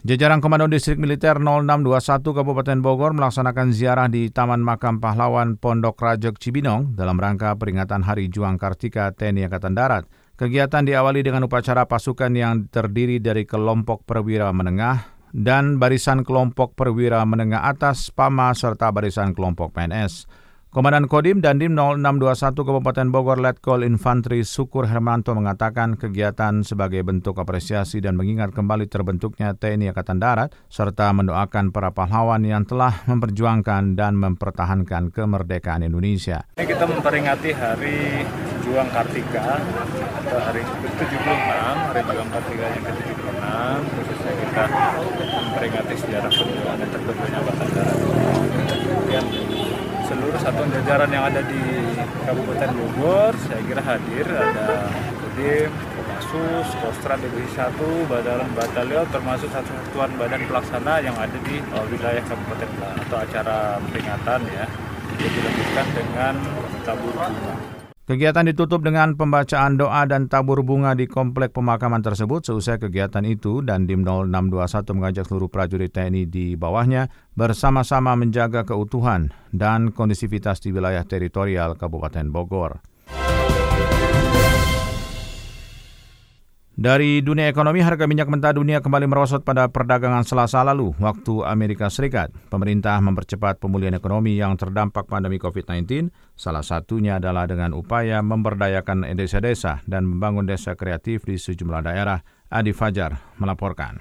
Jajaran 0.06 0.38
Komando 0.38 0.70
Distrik 0.70 0.94
Militer 0.94 1.42
0621 1.42 2.22
Kabupaten 2.22 2.78
Bogor 2.78 3.18
melaksanakan 3.18 3.74
ziarah 3.74 4.06
di 4.06 4.30
Taman 4.30 4.62
Makam 4.62 5.02
Pahlawan 5.02 5.58
Pondok 5.58 5.98
Rajek 5.98 6.38
Cibinong 6.38 6.94
dalam 6.94 7.18
rangka 7.18 7.58
peringatan 7.58 8.06
Hari 8.06 8.30
Juang 8.30 8.62
Kartika 8.62 9.10
TNI 9.10 9.50
Angkatan 9.50 9.74
Darat. 9.74 10.06
Kegiatan 10.38 10.86
diawali 10.86 11.26
dengan 11.26 11.50
upacara 11.50 11.82
pasukan 11.90 12.30
yang 12.30 12.70
terdiri 12.70 13.18
dari 13.18 13.42
kelompok 13.42 14.06
perwira 14.06 14.54
menengah 14.54 15.02
dan 15.34 15.82
barisan 15.82 16.22
kelompok 16.22 16.78
perwira 16.78 17.26
menengah 17.26 17.66
atas, 17.66 18.14
PAMA, 18.14 18.54
serta 18.54 18.94
barisan 18.94 19.34
kelompok 19.34 19.74
PNS. 19.74 20.30
Komandan 20.68 21.08
Kodim 21.08 21.40
Dandim 21.40 21.72
0621 21.72 22.52
Kabupaten 22.60 23.08
Bogor 23.08 23.40
Letkol 23.40 23.88
Infantri 23.88 24.44
Sukur 24.44 24.84
Hermanto 24.84 25.32
mengatakan 25.32 25.96
kegiatan 25.96 26.60
sebagai 26.60 27.00
bentuk 27.08 27.40
apresiasi 27.40 28.04
dan 28.04 28.20
mengingat 28.20 28.52
kembali 28.52 28.84
terbentuknya 28.84 29.56
TNI 29.56 29.96
Angkatan 29.96 30.20
Darat 30.20 30.52
serta 30.68 31.08
mendoakan 31.16 31.72
para 31.72 31.96
pahlawan 31.96 32.44
yang 32.44 32.68
telah 32.68 33.00
memperjuangkan 33.08 33.96
dan 33.96 34.20
mempertahankan 34.20 35.08
kemerdekaan 35.08 35.88
Indonesia. 35.88 36.44
Ini 36.60 36.68
kita 36.68 36.84
memperingati 36.84 37.48
Hari 37.48 38.28
Juang 38.68 38.92
Kartika 38.92 39.64
atau 40.20 40.36
hari 40.36 40.60
ke-76, 40.68 41.48
Hari 41.96 42.02
Juang 42.12 42.28
Kartika 42.28 42.64
yang 42.68 42.84
ke-76, 42.84 43.40
khususnya 43.88 44.32
kita 44.36 44.64
memperingati 45.32 45.94
sejarah 45.96 46.28
perjuangan 46.28 46.88
terbentuknya 46.92 47.38
Angkatan 47.40 47.68
Darat. 47.72 47.96
Kemudian 48.68 49.47
seluruh 50.28 50.44
satuan 50.44 50.68
jajaran 50.68 51.08
yang 51.08 51.24
ada 51.24 51.40
di 51.40 51.56
Kabupaten 52.28 52.68
Bogor 52.76 53.32
saya 53.48 53.64
kira 53.64 53.80
hadir 53.80 54.28
ada 54.28 54.84
Kodim, 55.24 55.72
Kopassus, 55.72 56.68
Kostrat 56.84 57.16
Divisi 57.24 57.56
1, 57.56 57.72
Batalion 58.04 58.52
Batalion 58.52 59.08
termasuk 59.08 59.48
satu 59.48 59.72
satuan 59.72 60.12
badan 60.20 60.44
pelaksana 60.44 61.00
yang 61.00 61.16
ada 61.16 61.32
di 61.48 61.64
uh, 61.72 61.80
wilayah 61.88 62.20
Kabupaten 62.28 62.68
atau 63.08 63.16
acara 63.24 63.80
peringatan 63.88 64.40
ya. 64.52 64.68
Dilanjutkan 65.16 65.86
dengan 65.96 66.34
tabur 66.84 67.16
bunga. 67.16 67.77
Kegiatan 68.08 68.48
ditutup 68.48 68.80
dengan 68.80 69.20
pembacaan 69.20 69.76
doa 69.76 70.08
dan 70.08 70.32
tabur 70.32 70.64
bunga 70.64 70.96
di 70.96 71.04
komplek 71.04 71.52
pemakaman 71.52 72.00
tersebut. 72.00 72.40
Seusai 72.40 72.80
kegiatan 72.80 73.20
itu, 73.28 73.60
dan 73.60 73.84
Dim 73.84 74.00
0621 74.00 74.96
mengajak 74.96 75.28
seluruh 75.28 75.52
prajurit 75.52 75.92
TNI 75.92 76.24
di 76.24 76.56
bawahnya 76.56 77.12
bersama-sama 77.36 78.16
menjaga 78.16 78.64
keutuhan 78.64 79.28
dan 79.52 79.92
kondisivitas 79.92 80.64
di 80.64 80.72
wilayah 80.72 81.04
teritorial 81.04 81.76
Kabupaten 81.76 82.32
Bogor. 82.32 82.80
Dari 86.78 87.26
dunia 87.26 87.50
ekonomi, 87.50 87.82
harga 87.82 88.06
minyak 88.06 88.30
mentah 88.30 88.54
dunia 88.54 88.78
kembali 88.78 89.10
merosot 89.10 89.42
pada 89.42 89.66
perdagangan 89.66 90.22
selasa 90.22 90.62
lalu, 90.62 90.94
waktu 91.02 91.42
Amerika 91.42 91.90
Serikat. 91.90 92.30
Pemerintah 92.54 93.02
mempercepat 93.02 93.58
pemulihan 93.58 93.98
ekonomi 93.98 94.38
yang 94.38 94.54
terdampak 94.54 95.10
pandemi 95.10 95.42
COVID-19, 95.42 96.14
salah 96.38 96.62
satunya 96.62 97.18
adalah 97.18 97.50
dengan 97.50 97.74
upaya 97.74 98.22
memberdayakan 98.22 99.10
desa-desa 99.18 99.82
dan 99.90 100.06
membangun 100.06 100.46
desa 100.46 100.78
kreatif 100.78 101.26
di 101.26 101.34
sejumlah 101.34 101.82
daerah. 101.82 102.22
Adi 102.46 102.70
Fajar 102.70 103.18
melaporkan. 103.42 103.98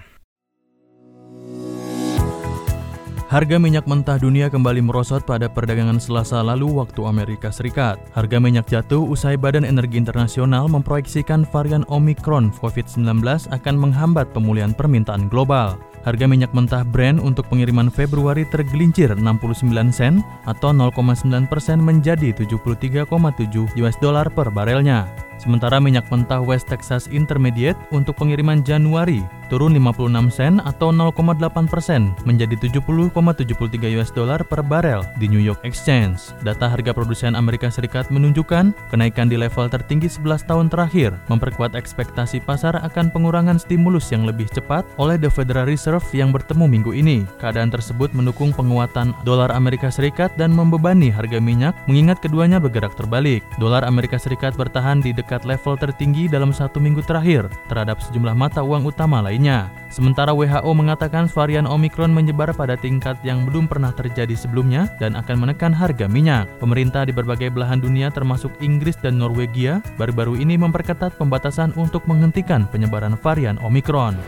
Harga 3.27 3.59
minyak 3.59 3.83
mentah 3.91 4.15
dunia 4.15 4.47
kembali 4.47 4.79
merosot 4.79 5.19
pada 5.27 5.51
perdagangan 5.51 5.99
Selasa 5.99 6.39
lalu 6.39 6.79
waktu 6.79 7.03
Amerika 7.03 7.51
Serikat. 7.51 7.99
Harga 8.15 8.39
minyak 8.39 8.71
jatuh 8.71 9.03
usai 9.03 9.35
Badan 9.35 9.67
Energi 9.67 9.99
Internasional 9.99 10.71
memproyeksikan 10.71 11.43
varian 11.43 11.83
Omicron 11.91 12.55
COVID-19 12.55 13.19
akan 13.51 13.75
menghambat 13.75 14.31
pemulihan 14.31 14.71
permintaan 14.71 15.27
global. 15.27 15.75
Harga 16.07 16.23
minyak 16.23 16.55
mentah 16.55 16.87
Brent 16.87 17.19
untuk 17.19 17.51
pengiriman 17.51 17.91
Februari 17.91 18.47
tergelincir 18.47 19.11
69 19.11 19.75
sen 19.91 20.23
atau 20.47 20.71
0,9 20.71 21.27
persen 21.51 21.83
menjadi 21.83 22.31
73,7 22.31 23.11
US 23.83 23.95
dollar 23.99 24.31
per 24.31 24.47
barelnya. 24.47 25.03
Sementara 25.37 25.77
minyak 25.77 26.09
mentah 26.09 26.41
West 26.41 26.71
Texas 26.71 27.05
Intermediate 27.13 27.77
untuk 27.93 28.17
pengiriman 28.17 28.65
Januari 28.65 29.21
turun 29.53 29.71
56 29.77 30.33
sen 30.33 30.59
atau 30.65 30.89
0,8 30.89 31.69
persen 31.69 32.11
menjadi 32.25 32.57
70,73 33.17 33.97
US 33.97 34.13
dollar 34.13 34.45
per 34.45 34.61
barel 34.61 35.01
di 35.17 35.25
New 35.25 35.41
York 35.41 35.65
Exchange. 35.65 36.37
Data 36.45 36.69
harga 36.69 36.93
produsen 36.93 37.33
Amerika 37.33 37.65
Serikat 37.73 38.13
menunjukkan 38.13 38.93
kenaikan 38.93 39.25
di 39.25 39.41
level 39.41 39.65
tertinggi 39.73 40.05
11 40.05 40.45
tahun 40.45 40.69
terakhir 40.69 41.17
memperkuat 41.25 41.73
ekspektasi 41.73 42.45
pasar 42.45 42.77
akan 42.85 43.09
pengurangan 43.09 43.57
stimulus 43.57 44.13
yang 44.13 44.29
lebih 44.29 44.45
cepat 44.53 44.85
oleh 45.01 45.17
The 45.17 45.33
Federal 45.33 45.65
Reserve 45.65 46.05
yang 46.13 46.29
bertemu 46.29 46.69
minggu 46.69 46.93
ini. 46.93 47.25
Keadaan 47.41 47.73
tersebut 47.73 48.13
mendukung 48.13 48.53
penguatan 48.53 49.17
dolar 49.25 49.49
Amerika 49.49 49.89
Serikat 49.89 50.37
dan 50.37 50.53
membebani 50.53 51.09
harga 51.09 51.41
minyak 51.41 51.73
mengingat 51.89 52.21
keduanya 52.21 52.61
bergerak 52.61 52.93
terbalik. 52.93 53.41
Dolar 53.57 53.81
Amerika 53.81 54.21
Serikat 54.21 54.53
bertahan 54.53 55.01
di 55.01 55.09
dekat 55.09 55.41
level 55.41 55.73
tertinggi 55.79 56.29
dalam 56.29 56.53
satu 56.53 56.77
minggu 56.77 57.01
terakhir 57.01 57.49
terhadap 57.65 57.97
sejumlah 58.03 58.37
mata 58.37 58.61
uang 58.61 58.85
utama 58.85 59.25
lainnya. 59.25 59.73
Sementara 59.87 60.35
WHO 60.35 60.67
mengatakan 60.75 61.31
varian 61.31 61.63
Omicron 61.63 62.11
menyebar 62.11 62.51
pada 62.51 62.75
tingkat 62.75 63.06
yang 63.23 63.47
belum 63.47 63.71
pernah 63.71 63.95
terjadi 63.95 64.35
sebelumnya 64.35 64.91
dan 64.99 65.15
akan 65.15 65.47
menekan 65.47 65.71
harga 65.71 66.11
minyak. 66.11 66.51
Pemerintah 66.59 67.07
di 67.07 67.15
berbagai 67.15 67.47
belahan 67.53 67.79
dunia 67.79 68.11
termasuk 68.11 68.51
Inggris 68.59 68.99
dan 68.99 69.15
Norwegia 69.15 69.79
baru-baru 69.95 70.35
ini 70.35 70.59
memperketat 70.59 71.15
pembatasan 71.15 71.71
untuk 71.79 72.03
menghentikan 72.09 72.67
penyebaran 72.67 73.15
varian 73.15 73.55
Omicron. 73.63 74.19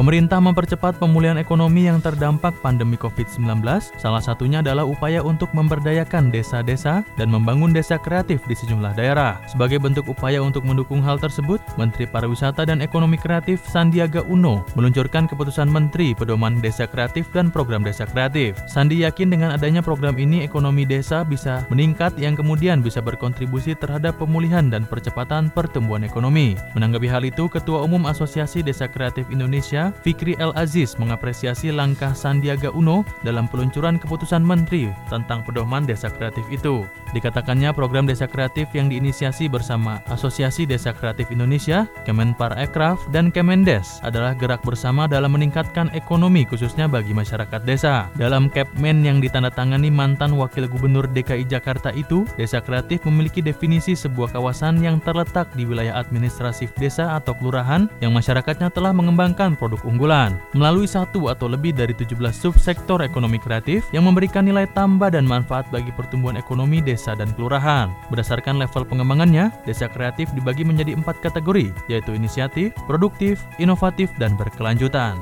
Pemerintah 0.00 0.40
mempercepat 0.40 0.96
pemulihan 0.96 1.36
ekonomi 1.36 1.84
yang 1.84 2.00
terdampak 2.00 2.56
pandemi 2.64 2.96
COVID-19, 2.96 3.60
salah 4.00 4.24
satunya 4.24 4.64
adalah 4.64 4.88
upaya 4.88 5.20
untuk 5.20 5.52
memberdayakan 5.52 6.32
desa-desa 6.32 7.04
dan 7.20 7.28
membangun 7.28 7.68
desa 7.68 8.00
kreatif 8.00 8.40
di 8.48 8.56
sejumlah 8.56 8.96
daerah. 8.96 9.36
Sebagai 9.44 9.76
bentuk 9.76 10.08
upaya 10.08 10.40
untuk 10.40 10.64
mendukung 10.64 11.04
hal 11.04 11.20
tersebut, 11.20 11.60
Menteri 11.76 12.08
Pariwisata 12.08 12.64
dan 12.64 12.80
Ekonomi 12.80 13.20
Kreatif 13.20 13.60
Sandiaga 13.68 14.24
Uno 14.24 14.64
meluncurkan 14.72 15.28
keputusan 15.28 15.68
Menteri 15.68 16.16
Pedoman 16.16 16.64
Desa 16.64 16.88
Kreatif 16.88 17.28
dan 17.36 17.52
Program 17.52 17.84
Desa 17.84 18.08
Kreatif. 18.08 18.56
Sandi 18.72 19.04
yakin 19.04 19.28
dengan 19.28 19.52
adanya 19.52 19.84
program 19.84 20.16
ini 20.16 20.40
ekonomi 20.40 20.88
desa 20.88 21.28
bisa 21.28 21.68
meningkat 21.68 22.16
yang 22.16 22.32
kemudian 22.40 22.80
bisa 22.80 23.04
berkontribusi 23.04 23.76
terhadap 23.76 24.16
pemulihan 24.16 24.64
dan 24.72 24.88
percepatan 24.88 25.52
pertumbuhan 25.52 26.08
ekonomi. 26.08 26.56
Menanggapi 26.72 27.04
hal 27.04 27.20
itu, 27.28 27.52
Ketua 27.52 27.84
Umum 27.84 28.08
Asosiasi 28.08 28.64
Desa 28.64 28.88
Kreatif 28.88 29.28
Indonesia 29.28 29.89
Fikri 30.02 30.34
El 30.40 30.50
Aziz 30.56 30.96
mengapresiasi 30.98 31.70
langkah 31.70 32.16
Sandiaga 32.16 32.72
Uno 32.74 33.06
dalam 33.22 33.46
peluncuran 33.46 34.00
keputusan 34.02 34.42
Menteri 34.42 34.90
tentang 35.06 35.46
pedoman 35.46 35.86
desa 35.86 36.10
kreatif 36.10 36.42
itu. 36.50 36.82
Dikatakannya 37.14 37.70
program 37.70 38.10
desa 38.10 38.26
kreatif 38.26 38.66
yang 38.74 38.90
diinisiasi 38.90 39.46
bersama 39.46 40.02
Asosiasi 40.10 40.66
Desa 40.66 40.90
Kreatif 40.90 41.30
Indonesia, 41.30 41.86
Kemenpar 42.02 42.58
Ekraf, 42.58 42.98
dan 43.14 43.30
Kemendes 43.30 44.02
adalah 44.02 44.34
gerak 44.34 44.62
bersama 44.66 45.06
dalam 45.06 45.30
meningkatkan 45.34 45.92
ekonomi 45.94 46.42
khususnya 46.42 46.90
bagi 46.90 47.14
masyarakat 47.14 47.62
desa. 47.62 48.10
Dalam 48.18 48.50
Kepmen 48.50 49.06
yang 49.06 49.22
ditandatangani 49.22 49.92
mantan 49.94 50.34
Wakil 50.34 50.66
Gubernur 50.66 51.06
DKI 51.06 51.46
Jakarta 51.46 51.94
itu, 51.94 52.26
desa 52.34 52.58
kreatif 52.58 53.06
memiliki 53.06 53.38
definisi 53.38 53.94
sebuah 53.94 54.34
kawasan 54.34 54.82
yang 54.82 54.98
terletak 54.98 55.46
di 55.54 55.62
wilayah 55.62 55.94
administratif 55.94 56.74
desa 56.74 57.14
atau 57.14 57.36
kelurahan 57.36 57.86
yang 58.02 58.10
masyarakatnya 58.10 58.72
telah 58.74 58.90
mengembangkan 58.90 59.54
produk 59.54 59.69
unggulan. 59.86 60.42
Melalui 60.58 60.90
satu 60.90 61.30
atau 61.30 61.46
lebih 61.46 61.70
dari 61.70 61.94
17 61.94 62.18
subsektor 62.34 62.98
ekonomi 63.06 63.38
kreatif 63.38 63.86
yang 63.94 64.10
memberikan 64.10 64.42
nilai 64.42 64.66
tambah 64.74 65.14
dan 65.14 65.22
manfaat 65.22 65.70
bagi 65.70 65.94
pertumbuhan 65.94 66.34
ekonomi 66.34 66.82
desa 66.82 67.14
dan 67.14 67.30
kelurahan. 67.38 67.94
Berdasarkan 68.10 68.58
level 68.58 68.82
pengembangannya, 68.82 69.54
desa 69.62 69.86
kreatif 69.86 70.26
dibagi 70.34 70.66
menjadi 70.66 70.98
empat 70.98 71.22
kategori, 71.22 71.70
yaitu 71.86 72.10
inisiatif, 72.16 72.74
produktif, 72.90 73.38
inovatif, 73.62 74.10
dan 74.18 74.34
berkelanjutan. 74.34 75.14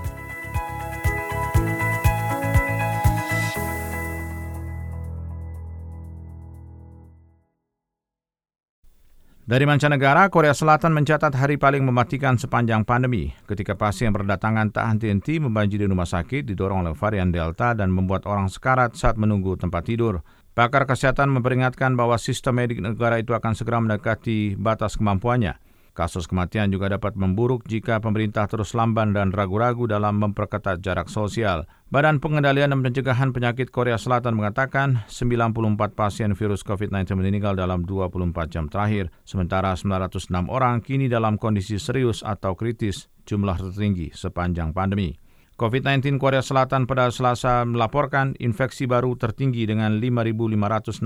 Dari 9.48 9.64
mancanegara, 9.64 10.28
Korea 10.28 10.52
Selatan 10.52 10.92
mencatat 10.92 11.32
hari 11.32 11.56
paling 11.56 11.80
mematikan 11.80 12.36
sepanjang 12.36 12.84
pandemi 12.84 13.32
ketika 13.48 13.72
pasien 13.72 14.12
berdatangan 14.12 14.68
tak 14.68 14.84
henti-henti 14.84 15.40
membanjiri 15.40 15.88
rumah 15.88 16.04
sakit 16.04 16.44
didorong 16.44 16.84
oleh 16.84 16.92
varian 16.92 17.32
Delta 17.32 17.72
dan 17.72 17.88
membuat 17.88 18.28
orang 18.28 18.52
sekarat 18.52 18.92
saat 18.92 19.16
menunggu 19.16 19.56
tempat 19.56 19.88
tidur. 19.88 20.20
Pakar 20.52 20.84
kesehatan 20.84 21.32
memperingatkan 21.32 21.96
bahwa 21.96 22.20
sistem 22.20 22.60
medik 22.60 22.84
negara 22.84 23.16
itu 23.24 23.32
akan 23.32 23.56
segera 23.56 23.80
mendekati 23.80 24.52
batas 24.52 25.00
kemampuannya. 25.00 25.56
Kasus 25.98 26.30
kematian 26.30 26.70
juga 26.70 26.94
dapat 26.94 27.18
memburuk 27.18 27.66
jika 27.66 27.98
pemerintah 27.98 28.46
terus 28.46 28.70
lamban 28.70 29.10
dan 29.10 29.34
ragu-ragu 29.34 29.90
dalam 29.90 30.22
memperketat 30.22 30.78
jarak 30.78 31.10
sosial. 31.10 31.66
Badan 31.90 32.22
Pengendalian 32.22 32.70
dan 32.70 32.86
Pencegahan 32.86 33.34
Penyakit 33.34 33.74
Korea 33.74 33.98
Selatan 33.98 34.38
mengatakan 34.38 35.02
94 35.10 35.98
pasien 35.98 36.38
virus 36.38 36.62
COVID-19 36.62 37.18
meninggal 37.18 37.58
dalam 37.58 37.82
24 37.82 38.30
jam 38.46 38.70
terakhir, 38.70 39.10
sementara 39.26 39.74
906 39.74 40.30
orang 40.46 40.78
kini 40.86 41.10
dalam 41.10 41.34
kondisi 41.34 41.82
serius 41.82 42.22
atau 42.22 42.54
kritis, 42.54 43.10
jumlah 43.26 43.58
tertinggi 43.58 44.14
sepanjang 44.14 44.70
pandemi. 44.70 45.18
COVID-19 45.58 46.22
Korea 46.22 46.38
Selatan 46.38 46.86
pada 46.86 47.10
Selasa 47.10 47.66
melaporkan 47.66 48.38
infeksi 48.38 48.86
baru 48.86 49.18
tertinggi 49.18 49.66
dengan 49.66 49.98
5.567, 49.98 51.02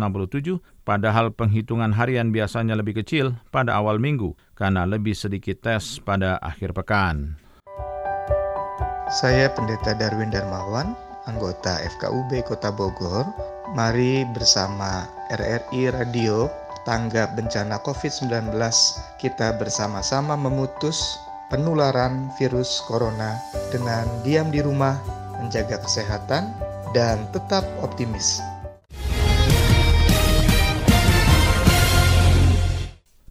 padahal 0.85 1.33
penghitungan 1.33 1.97
harian 1.97 2.37
biasanya 2.37 2.77
lebih 2.77 3.01
kecil 3.01 3.33
pada 3.49 3.81
awal 3.81 3.97
minggu 3.97 4.37
karena 4.53 4.85
lebih 4.85 5.17
sedikit 5.17 5.65
tes 5.65 5.97
pada 6.05 6.37
akhir 6.45 6.77
pekan. 6.77 7.41
Saya 9.09 9.49
Pendeta 9.57 9.97
Darwin 9.97 10.29
Darmawan, 10.29 10.93
anggota 11.25 11.81
FKUB 11.97 12.45
Kota 12.45 12.69
Bogor. 12.69 13.25
Mari 13.73 14.29
bersama 14.37 15.09
RRI 15.33 15.97
Radio 15.97 16.53
Tanggap 16.85 17.41
Bencana 17.41 17.81
COVID-19 17.89 18.53
kita 19.17 19.57
bersama-sama 19.57 20.37
memutus 20.37 21.17
penularan 21.53 22.33
virus 22.41 22.81
corona 22.89 23.37
dengan 23.69 24.09
diam 24.25 24.49
di 24.49 24.65
rumah, 24.65 24.97
menjaga 25.37 25.77
kesehatan, 25.85 26.49
dan 26.97 27.29
tetap 27.37 27.61
optimis. 27.85 28.41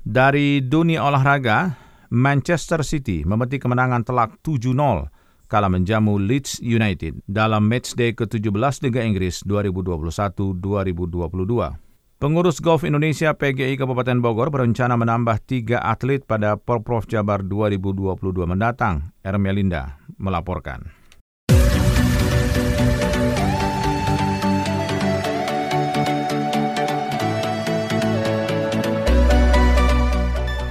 Dari 0.05 0.61
dunia 0.61 1.01
olahraga, 1.01 1.73
Manchester 2.13 2.85
City 2.85 3.25
memetik 3.25 3.65
kemenangan 3.65 4.05
telak 4.05 4.37
7-0 4.45 5.09
kala 5.49 5.67
menjamu 5.71 6.19
Leeds 6.19 6.59
United 6.61 7.23
dalam 7.27 7.67
matchday 7.67 8.13
ke-17 8.13 8.87
Liga 8.87 9.01
Inggris 9.01 9.41
2021-2022. 9.49 11.90
Pengurus 12.21 12.61
Golf 12.61 12.85
Indonesia 12.85 13.33
PGI 13.33 13.81
Kabupaten 13.81 14.21
Bogor 14.21 14.53
berencana 14.53 14.93
menambah 14.93 15.41
tiga 15.41 15.81
atlet 15.81 16.21
pada 16.21 16.53
Porprov 16.53 17.09
Jabar 17.09 17.41
2022 17.41 18.45
mendatang. 18.45 19.09
Ermelinda 19.25 19.97
melaporkan. 20.21 20.93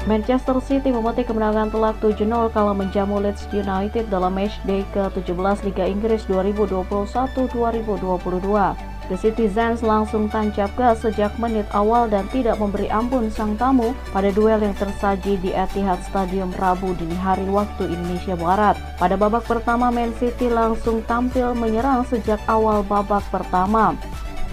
Manchester 0.07 0.63
City 0.63 0.95
memetik 0.95 1.27
kemenangan 1.27 1.75
telak 1.75 1.99
7-0 1.99 2.55
kalau 2.55 2.79
menjamu 2.79 3.19
Leeds 3.19 3.51
United 3.51 4.07
dalam 4.07 4.39
matchday 4.39 4.87
ke-17 4.95 5.67
Liga 5.67 5.91
Inggris 5.91 6.23
2021-2022. 6.31 8.90
The 9.11 9.19
Citizens 9.19 9.83
langsung 9.83 10.31
tancap 10.31 10.71
gas 10.79 11.03
sejak 11.03 11.35
menit 11.43 11.67
awal 11.75 12.07
dan 12.07 12.31
tidak 12.31 12.63
memberi 12.63 12.87
ampun 12.87 13.27
sang 13.27 13.59
tamu 13.59 13.91
pada 14.15 14.31
duel 14.31 14.63
yang 14.63 14.71
tersaji 14.79 15.35
di 15.43 15.51
Etihad 15.51 15.99
Stadium 16.07 16.55
Rabu 16.55 16.95
dini 16.95 17.19
hari 17.19 17.43
waktu 17.51 17.91
Indonesia 17.91 18.39
Barat. 18.39 18.79
Pada 19.03 19.19
babak 19.19 19.51
pertama, 19.51 19.91
Man 19.91 20.15
City 20.15 20.47
langsung 20.47 21.03
tampil 21.11 21.59
menyerang 21.59 22.07
sejak 22.07 22.39
awal 22.47 22.87
babak 22.87 23.27
pertama. 23.35 23.99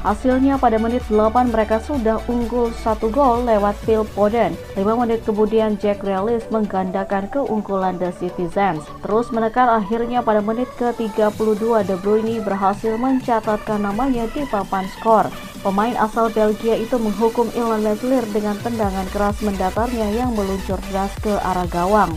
Hasilnya 0.06 0.62
pada 0.62 0.78
menit 0.78 1.02
8 1.10 1.50
mereka 1.50 1.82
sudah 1.82 2.22
unggul 2.30 2.70
satu 2.86 3.10
gol 3.10 3.46
lewat 3.50 3.74
Phil 3.82 4.06
Foden. 4.14 4.54
5 4.78 4.84
menit 4.94 5.26
kemudian 5.26 5.78
Jack 5.82 6.06
Grealish 6.06 6.46
menggandakan 6.54 7.26
keunggulan 7.34 7.98
The 7.98 8.14
Citizens. 8.18 8.86
Terus 9.02 9.34
menekan 9.34 9.68
akhirnya 9.68 10.22
pada 10.22 10.40
menit 10.40 10.70
ke-32 10.78 11.64
De 11.90 11.96
Bruyne 11.98 12.44
berhasil 12.46 12.94
mencatatkan 12.96 13.82
namanya 13.82 14.30
di 14.30 14.46
papan 14.48 14.86
skor. 14.98 15.28
Pemain 15.66 15.98
asal 15.98 16.30
Belgia 16.30 16.78
itu 16.78 16.96
menghukum 17.02 17.50
Ilan 17.58 17.82
Meslier 17.82 18.24
dengan 18.30 18.56
tendangan 18.62 19.10
keras 19.10 19.42
mendatarnya 19.42 20.14
yang 20.14 20.32
meluncur 20.38 20.78
deras 20.88 21.12
ke 21.20 21.34
arah 21.42 21.66
gawang. 21.68 22.14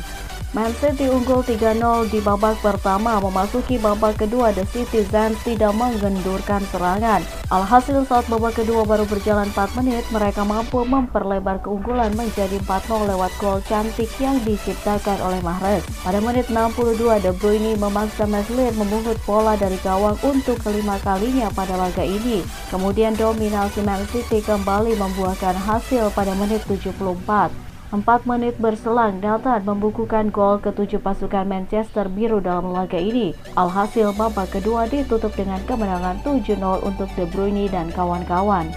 Man 0.51 0.75
City 0.83 1.07
unggul 1.07 1.47
3-0 1.47 2.11
di 2.11 2.19
babak 2.19 2.59
pertama 2.59 3.23
memasuki 3.23 3.79
babak 3.79 4.19
kedua 4.19 4.51
The 4.51 4.67
Citizens 4.67 5.39
tidak 5.47 5.71
menggendurkan 5.79 6.59
serangan. 6.75 7.23
Alhasil 7.55 8.03
saat 8.03 8.27
babak 8.27 8.59
kedua 8.59 8.83
baru 8.83 9.07
berjalan 9.07 9.47
4 9.55 9.79
menit 9.79 10.03
mereka 10.11 10.43
mampu 10.43 10.83
memperlebar 10.83 11.63
keunggulan 11.63 12.11
menjadi 12.19 12.59
4-0 12.67 13.15
lewat 13.15 13.31
gol 13.39 13.63
cantik 13.71 14.11
yang 14.19 14.43
diciptakan 14.43 15.23
oleh 15.23 15.39
Mahrez. 15.39 15.87
Pada 16.03 16.19
menit 16.19 16.51
62 16.51 16.99
De 17.23 17.31
Bruyne 17.31 17.79
memaksa 17.79 18.27
Meslier 18.27 18.75
memungut 18.75 19.23
bola 19.23 19.55
dari 19.55 19.79
gawang 19.87 20.19
untuk 20.27 20.59
kelima 20.67 20.99
kalinya 21.07 21.47
pada 21.55 21.79
laga 21.79 22.03
ini. 22.03 22.43
Kemudian 22.75 23.15
dominasi 23.15 23.87
Man 23.87 24.03
City 24.11 24.43
kembali 24.43 24.99
membuahkan 24.99 25.55
hasil 25.55 26.11
pada 26.11 26.35
menit 26.35 26.67
74. 26.67 27.70
Empat 27.91 28.23
menit 28.23 28.55
berselang, 28.63 29.19
Dalton 29.19 29.67
membukukan 29.67 30.31
gol 30.31 30.63
ketujuh 30.63 31.03
pasukan 31.03 31.43
Manchester 31.43 32.07
Biru 32.07 32.39
dalam 32.39 32.71
laga 32.71 32.95
ini. 32.95 33.35
Alhasil 33.59 34.15
babak 34.15 34.55
kedua 34.55 34.87
ditutup 34.87 35.35
dengan 35.35 35.59
kemenangan 35.67 36.23
7-0 36.23 36.87
untuk 36.87 37.11
De 37.19 37.27
Bruyne 37.27 37.67
dan 37.67 37.91
kawan-kawan. 37.91 38.71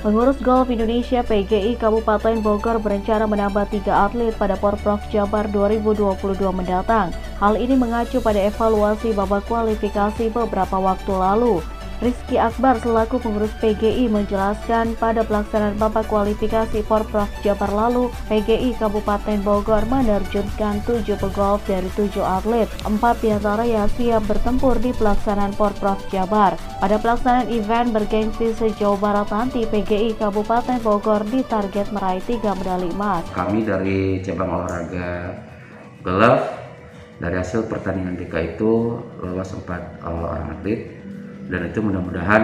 Pengurus 0.00 0.40
Golf 0.40 0.72
Indonesia 0.72 1.20
PGI 1.20 1.76
Kabupaten 1.76 2.40
Bogor 2.40 2.80
berencana 2.80 3.28
menambah 3.28 3.68
tiga 3.68 4.08
atlet 4.08 4.32
pada 4.40 4.56
Porprov 4.56 5.00
Jabar 5.12 5.44
2022 5.52 6.40
mendatang. 6.56 7.12
Hal 7.36 7.60
ini 7.60 7.76
mengacu 7.76 8.24
pada 8.24 8.40
evaluasi 8.40 9.12
babak 9.12 9.44
kualifikasi 9.44 10.32
beberapa 10.32 10.80
waktu 10.80 11.12
lalu. 11.12 11.60
Rizky 12.02 12.40
Akbar 12.40 12.82
selaku 12.82 13.22
pengurus 13.22 13.54
PGI 13.62 14.10
menjelaskan 14.10 14.98
pada 14.98 15.22
pelaksanaan 15.22 15.78
babak 15.78 16.10
kualifikasi 16.10 16.82
Porprov 16.82 17.30
Jabar 17.46 17.70
lalu, 17.70 18.10
PGI 18.26 18.74
Kabupaten 18.78 19.38
Bogor 19.46 19.86
menerjunkan 19.86 20.82
7 20.82 21.06
pegolf 21.14 21.62
dari 21.68 21.86
7 21.94 22.18
atlet. 22.18 22.66
Empat 22.82 23.22
di 23.22 23.30
antaranya 23.30 23.86
siap 23.94 24.26
bertempur 24.26 24.82
di 24.82 24.90
pelaksanaan 24.96 25.54
Porprov 25.54 26.02
Jabar. 26.10 26.58
Pada 26.82 26.98
pelaksanaan 26.98 27.46
event 27.54 27.94
bergengsi 27.94 28.50
sejauh 28.54 28.98
barat 28.98 29.30
nanti, 29.30 29.62
PGI 29.62 30.18
Kabupaten 30.18 30.82
Bogor 30.82 31.22
ditarget 31.30 31.94
meraih 31.94 32.22
3 32.22 32.58
medali 32.58 32.90
emas. 32.90 33.22
Kami 33.30 33.62
dari 33.62 34.18
cabang 34.22 34.50
olahraga 34.62 35.38
golf 36.04 36.64
dari 37.18 37.36
hasil 37.38 37.70
pertandingan 37.70 38.18
DK 38.18 38.58
itu 38.58 38.98
lolos 39.22 39.50
4 39.54 40.04
uh, 40.04 40.34
orang 40.34 40.58
atlet 40.58 40.93
dan 41.48 41.60
itu 41.68 41.78
mudah-mudahan 41.84 42.42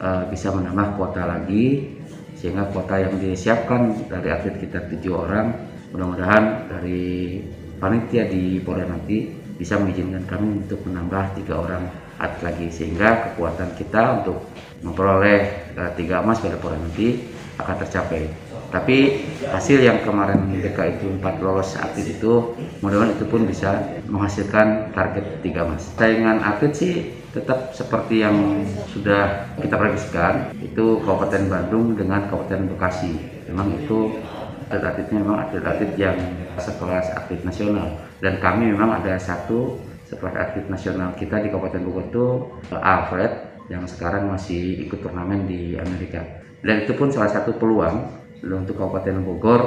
uh, 0.00 0.24
bisa 0.28 0.52
menambah 0.52 0.96
kuota 0.96 1.28
lagi 1.28 1.96
sehingga 2.38 2.68
kuota 2.72 3.00
yang 3.00 3.16
disiapkan 3.20 4.08
dari 4.08 4.28
atlet 4.32 4.56
kita 4.60 4.84
tujuh 4.92 5.14
orang 5.14 5.54
mudah-mudahan 5.94 6.68
dari 6.68 7.40
panitia 7.78 8.26
di 8.28 8.58
Polda 8.60 8.88
nanti 8.88 9.30
bisa 9.54 9.78
mengizinkan 9.78 10.26
kami 10.26 10.66
untuk 10.66 10.82
menambah 10.82 11.38
tiga 11.38 11.62
orang 11.62 11.84
atlet 12.18 12.42
lagi 12.52 12.66
sehingga 12.70 13.32
kekuatan 13.32 13.76
kita 13.78 14.22
untuk 14.22 14.44
memperoleh 14.82 15.72
uh, 15.78 15.90
tiga 15.96 16.20
emas 16.20 16.42
pada 16.42 16.58
Polda 16.58 16.80
nanti 16.80 17.22
akan 17.58 17.76
tercapai. 17.86 18.43
Tapi 18.74 19.22
hasil 19.46 19.86
yang 19.86 20.02
kemarin 20.02 20.50
BK 20.50 20.98
itu 20.98 21.06
empat 21.06 21.38
lolos 21.38 21.78
atlet 21.78 22.10
itu, 22.10 22.58
mudah-mudahan 22.82 23.14
itu 23.14 23.24
pun 23.30 23.46
bisa 23.46 23.70
menghasilkan 24.10 24.90
target 24.90 25.46
tiga 25.46 25.62
emas. 25.62 25.94
Saingan 25.94 26.42
atlet 26.42 26.74
sih 26.74 27.14
tetap 27.30 27.70
seperti 27.70 28.26
yang 28.26 28.66
sudah 28.90 29.46
kita 29.62 29.78
prediksikan, 29.78 30.50
itu 30.58 30.98
Kabupaten 31.06 31.46
Bandung 31.46 31.94
dengan 31.94 32.26
Kabupaten 32.26 32.74
Bekasi. 32.74 33.14
Memang 33.46 33.78
itu 33.78 34.18
atlet-atletnya 34.66 35.22
memang 35.22 35.38
atlet-atlet 35.46 35.94
yang 35.94 36.18
sekelas 36.58 37.14
atlet 37.14 37.46
nasional. 37.46 37.94
Dan 38.18 38.42
kami 38.42 38.74
memang 38.74 38.98
ada 38.98 39.14
satu 39.22 39.78
sekelas 40.10 40.34
atlet 40.34 40.66
nasional 40.66 41.14
kita 41.14 41.38
di 41.38 41.46
Kabupaten 41.46 41.78
Bogor 41.86 42.10
itu 42.10 42.26
Alfred 42.74 43.54
yang 43.70 43.86
sekarang 43.86 44.34
masih 44.34 44.82
ikut 44.82 44.98
turnamen 44.98 45.46
di 45.46 45.78
Amerika. 45.78 46.42
Dan 46.64 46.82
itu 46.82 46.98
pun 46.98 47.12
salah 47.12 47.30
satu 47.30 47.54
peluang 47.54 48.23
untuk 48.52 48.76
Kabupaten 48.76 49.24
Bogor 49.24 49.62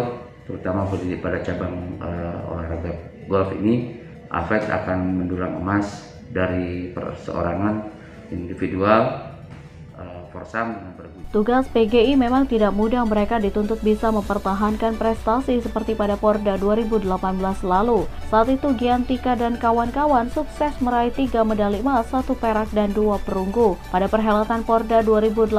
terutama 0.48 0.88
pada 1.20 1.44
cabang 1.44 2.00
uh, 2.00 2.54
olahraga 2.54 2.94
golf 3.28 3.52
ini 3.58 4.00
Alfred 4.32 4.68
akan 4.68 5.24
mendulang 5.24 5.60
emas 5.60 6.16
dari 6.32 6.92
perseorangan 6.92 7.92
individual 8.32 9.27
forsam 10.30 10.78
Tugas 11.28 11.68
PGI 11.76 12.16
memang 12.16 12.48
tidak 12.48 12.72
mudah 12.72 13.04
mereka 13.04 13.36
dituntut 13.36 13.84
bisa 13.84 14.08
mempertahankan 14.16 14.96
prestasi 14.96 15.60
seperti 15.60 15.92
pada 15.92 16.16
Porda 16.16 16.56
2018 16.56 17.04
lalu. 17.68 18.08
Saat 18.32 18.48
itu 18.48 18.72
Giantika 18.80 19.36
dan 19.36 19.60
kawan-kawan 19.60 20.32
sukses 20.32 20.72
meraih 20.80 21.12
tiga 21.12 21.44
medali 21.44 21.84
emas, 21.84 22.08
satu 22.08 22.32
perak 22.32 22.72
dan 22.72 22.96
dua 22.96 23.20
perunggu. 23.20 23.76
Pada 23.92 24.08
perhelatan 24.08 24.64
Porda 24.64 25.04
2018, 25.04 25.52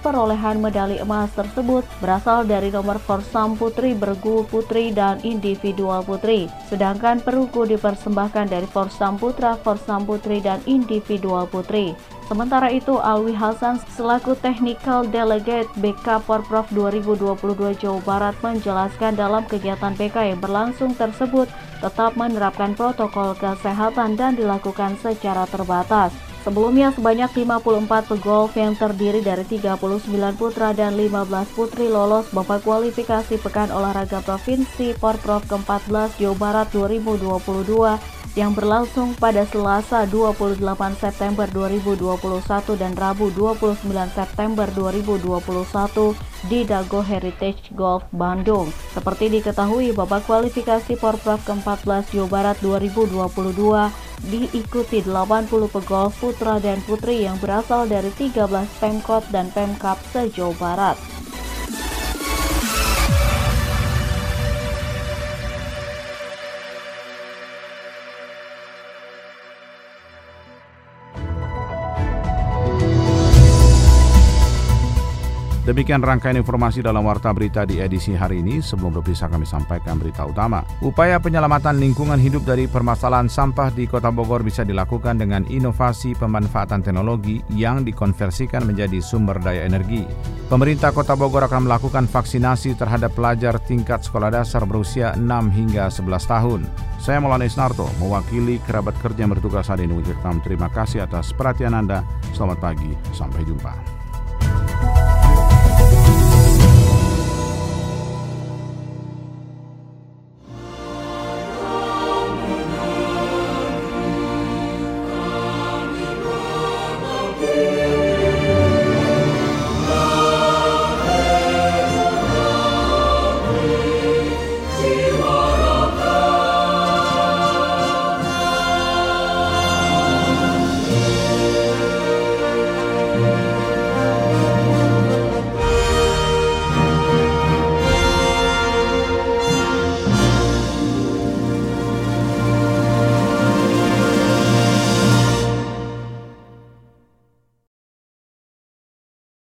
perolehan 0.00 0.64
medali 0.64 0.96
emas 0.96 1.28
tersebut 1.36 1.84
berasal 2.00 2.48
dari 2.48 2.72
nomor 2.72 2.96
forsam 2.96 3.52
putri, 3.60 3.92
bergu 3.92 4.48
putri, 4.48 4.96
dan 4.96 5.20
individual 5.20 6.00
putri. 6.00 6.48
Sedangkan 6.72 7.20
perunggu 7.20 7.68
dipersembahkan 7.68 8.48
dari 8.48 8.64
forsam 8.64 9.20
putra, 9.20 9.60
forsam 9.60 10.08
putri, 10.08 10.40
dan 10.40 10.64
individual 10.64 11.44
putri. 11.44 11.92
Sementara 12.32 12.72
itu, 12.72 12.96
Alwi 12.96 13.36
Hasan 13.36 13.76
selaku 13.92 14.32
Technical 14.40 15.04
Delegate 15.04 15.68
BK 15.76 16.24
Porprov 16.24 16.64
2022 16.72 17.36
Jawa 17.76 18.00
Barat 18.08 18.32
menjelaskan 18.40 19.20
dalam 19.20 19.44
kegiatan 19.44 19.92
BK 19.92 20.32
yang 20.32 20.40
berlangsung 20.40 20.96
tersebut 20.96 21.44
tetap 21.84 22.16
menerapkan 22.16 22.72
protokol 22.72 23.36
kesehatan 23.36 24.16
dan 24.16 24.32
dilakukan 24.32 24.96
secara 25.04 25.44
terbatas. 25.44 26.16
Sebelumnya 26.40 26.88
sebanyak 26.96 27.36
54 27.36 28.08
pegolf 28.08 28.56
yang 28.56 28.80
terdiri 28.80 29.20
dari 29.20 29.44
39 29.44 30.08
putra 30.40 30.72
dan 30.72 30.96
15 30.96 31.52
putri 31.52 31.92
lolos 31.92 32.32
babak 32.32 32.64
kualifikasi 32.64 33.36
Pekan 33.44 33.68
Olahraga 33.68 34.24
Provinsi 34.24 34.96
Porprov 34.96 35.44
ke-14 35.52 36.16
Jawa 36.16 36.36
Barat 36.40 36.72
2022 36.72 38.21
yang 38.32 38.56
berlangsung 38.56 39.12
pada 39.20 39.44
Selasa 39.44 40.08
28 40.08 40.56
September 40.96 41.44
2021 41.52 42.80
dan 42.80 42.96
Rabu 42.96 43.28
29 43.28 43.84
September 44.16 44.64
2021 44.72 46.48
di 46.48 46.64
Dago 46.64 47.04
Heritage 47.04 47.68
Golf 47.76 48.08
Bandung. 48.08 48.72
Seperti 48.96 49.28
diketahui, 49.28 49.92
babak 49.92 50.24
kualifikasi 50.24 50.96
Porprov 50.96 51.44
ke-14 51.44 52.08
Jawa 52.16 52.28
Barat 52.32 52.56
2022 52.64 54.12
diikuti 54.32 55.02
80 55.04 55.68
pegolf 55.68 56.14
putra 56.22 56.62
dan 56.62 56.78
putri 56.86 57.26
yang 57.26 57.36
berasal 57.42 57.90
dari 57.90 58.08
13 58.14 58.48
Pemkot 58.80 59.28
dan 59.28 59.50
Pemkap 59.52 59.98
se-Jawa 60.14 60.54
Barat. 60.56 61.11
Demikian 75.72 76.04
rangkaian 76.04 76.36
informasi 76.36 76.84
dalam 76.84 77.00
Warta 77.00 77.32
Berita 77.32 77.64
di 77.64 77.80
edisi 77.80 78.12
hari 78.12 78.44
ini. 78.44 78.60
Sebelum 78.60 79.00
berpisah 79.00 79.32
kami 79.32 79.48
sampaikan 79.48 79.96
berita 79.96 80.20
utama. 80.28 80.60
Upaya 80.84 81.16
penyelamatan 81.16 81.80
lingkungan 81.80 82.20
hidup 82.20 82.44
dari 82.44 82.68
permasalahan 82.68 83.24
sampah 83.24 83.72
di 83.72 83.88
Kota 83.88 84.12
Bogor 84.12 84.44
bisa 84.44 84.68
dilakukan 84.68 85.16
dengan 85.16 85.48
inovasi 85.48 86.12
pemanfaatan 86.12 86.84
teknologi 86.84 87.40
yang 87.56 87.88
dikonversikan 87.88 88.68
menjadi 88.68 89.00
sumber 89.00 89.40
daya 89.40 89.64
energi. 89.64 90.04
Pemerintah 90.52 90.92
Kota 90.92 91.16
Bogor 91.16 91.48
akan 91.48 91.64
melakukan 91.64 92.04
vaksinasi 92.04 92.76
terhadap 92.76 93.16
pelajar 93.16 93.56
tingkat 93.64 94.04
sekolah 94.04 94.28
dasar 94.28 94.68
berusia 94.68 95.16
6 95.16 95.24
hingga 95.56 95.88
11 95.88 96.04
tahun. 96.28 96.60
Saya 97.00 97.16
Maulana 97.24 97.48
Isnarto, 97.48 97.88
mewakili 97.96 98.60
kerabat 98.68 98.92
kerja 99.00 99.24
yang 99.24 99.32
bertugas 99.32 99.72
hari 99.72 99.88
ini 99.88 100.04
terima 100.44 100.68
kasih 100.68 101.08
atas 101.08 101.32
perhatian 101.32 101.72
Anda. 101.72 102.04
Selamat 102.36 102.60
pagi, 102.60 102.92
sampai 103.16 103.40
jumpa. 103.48 103.91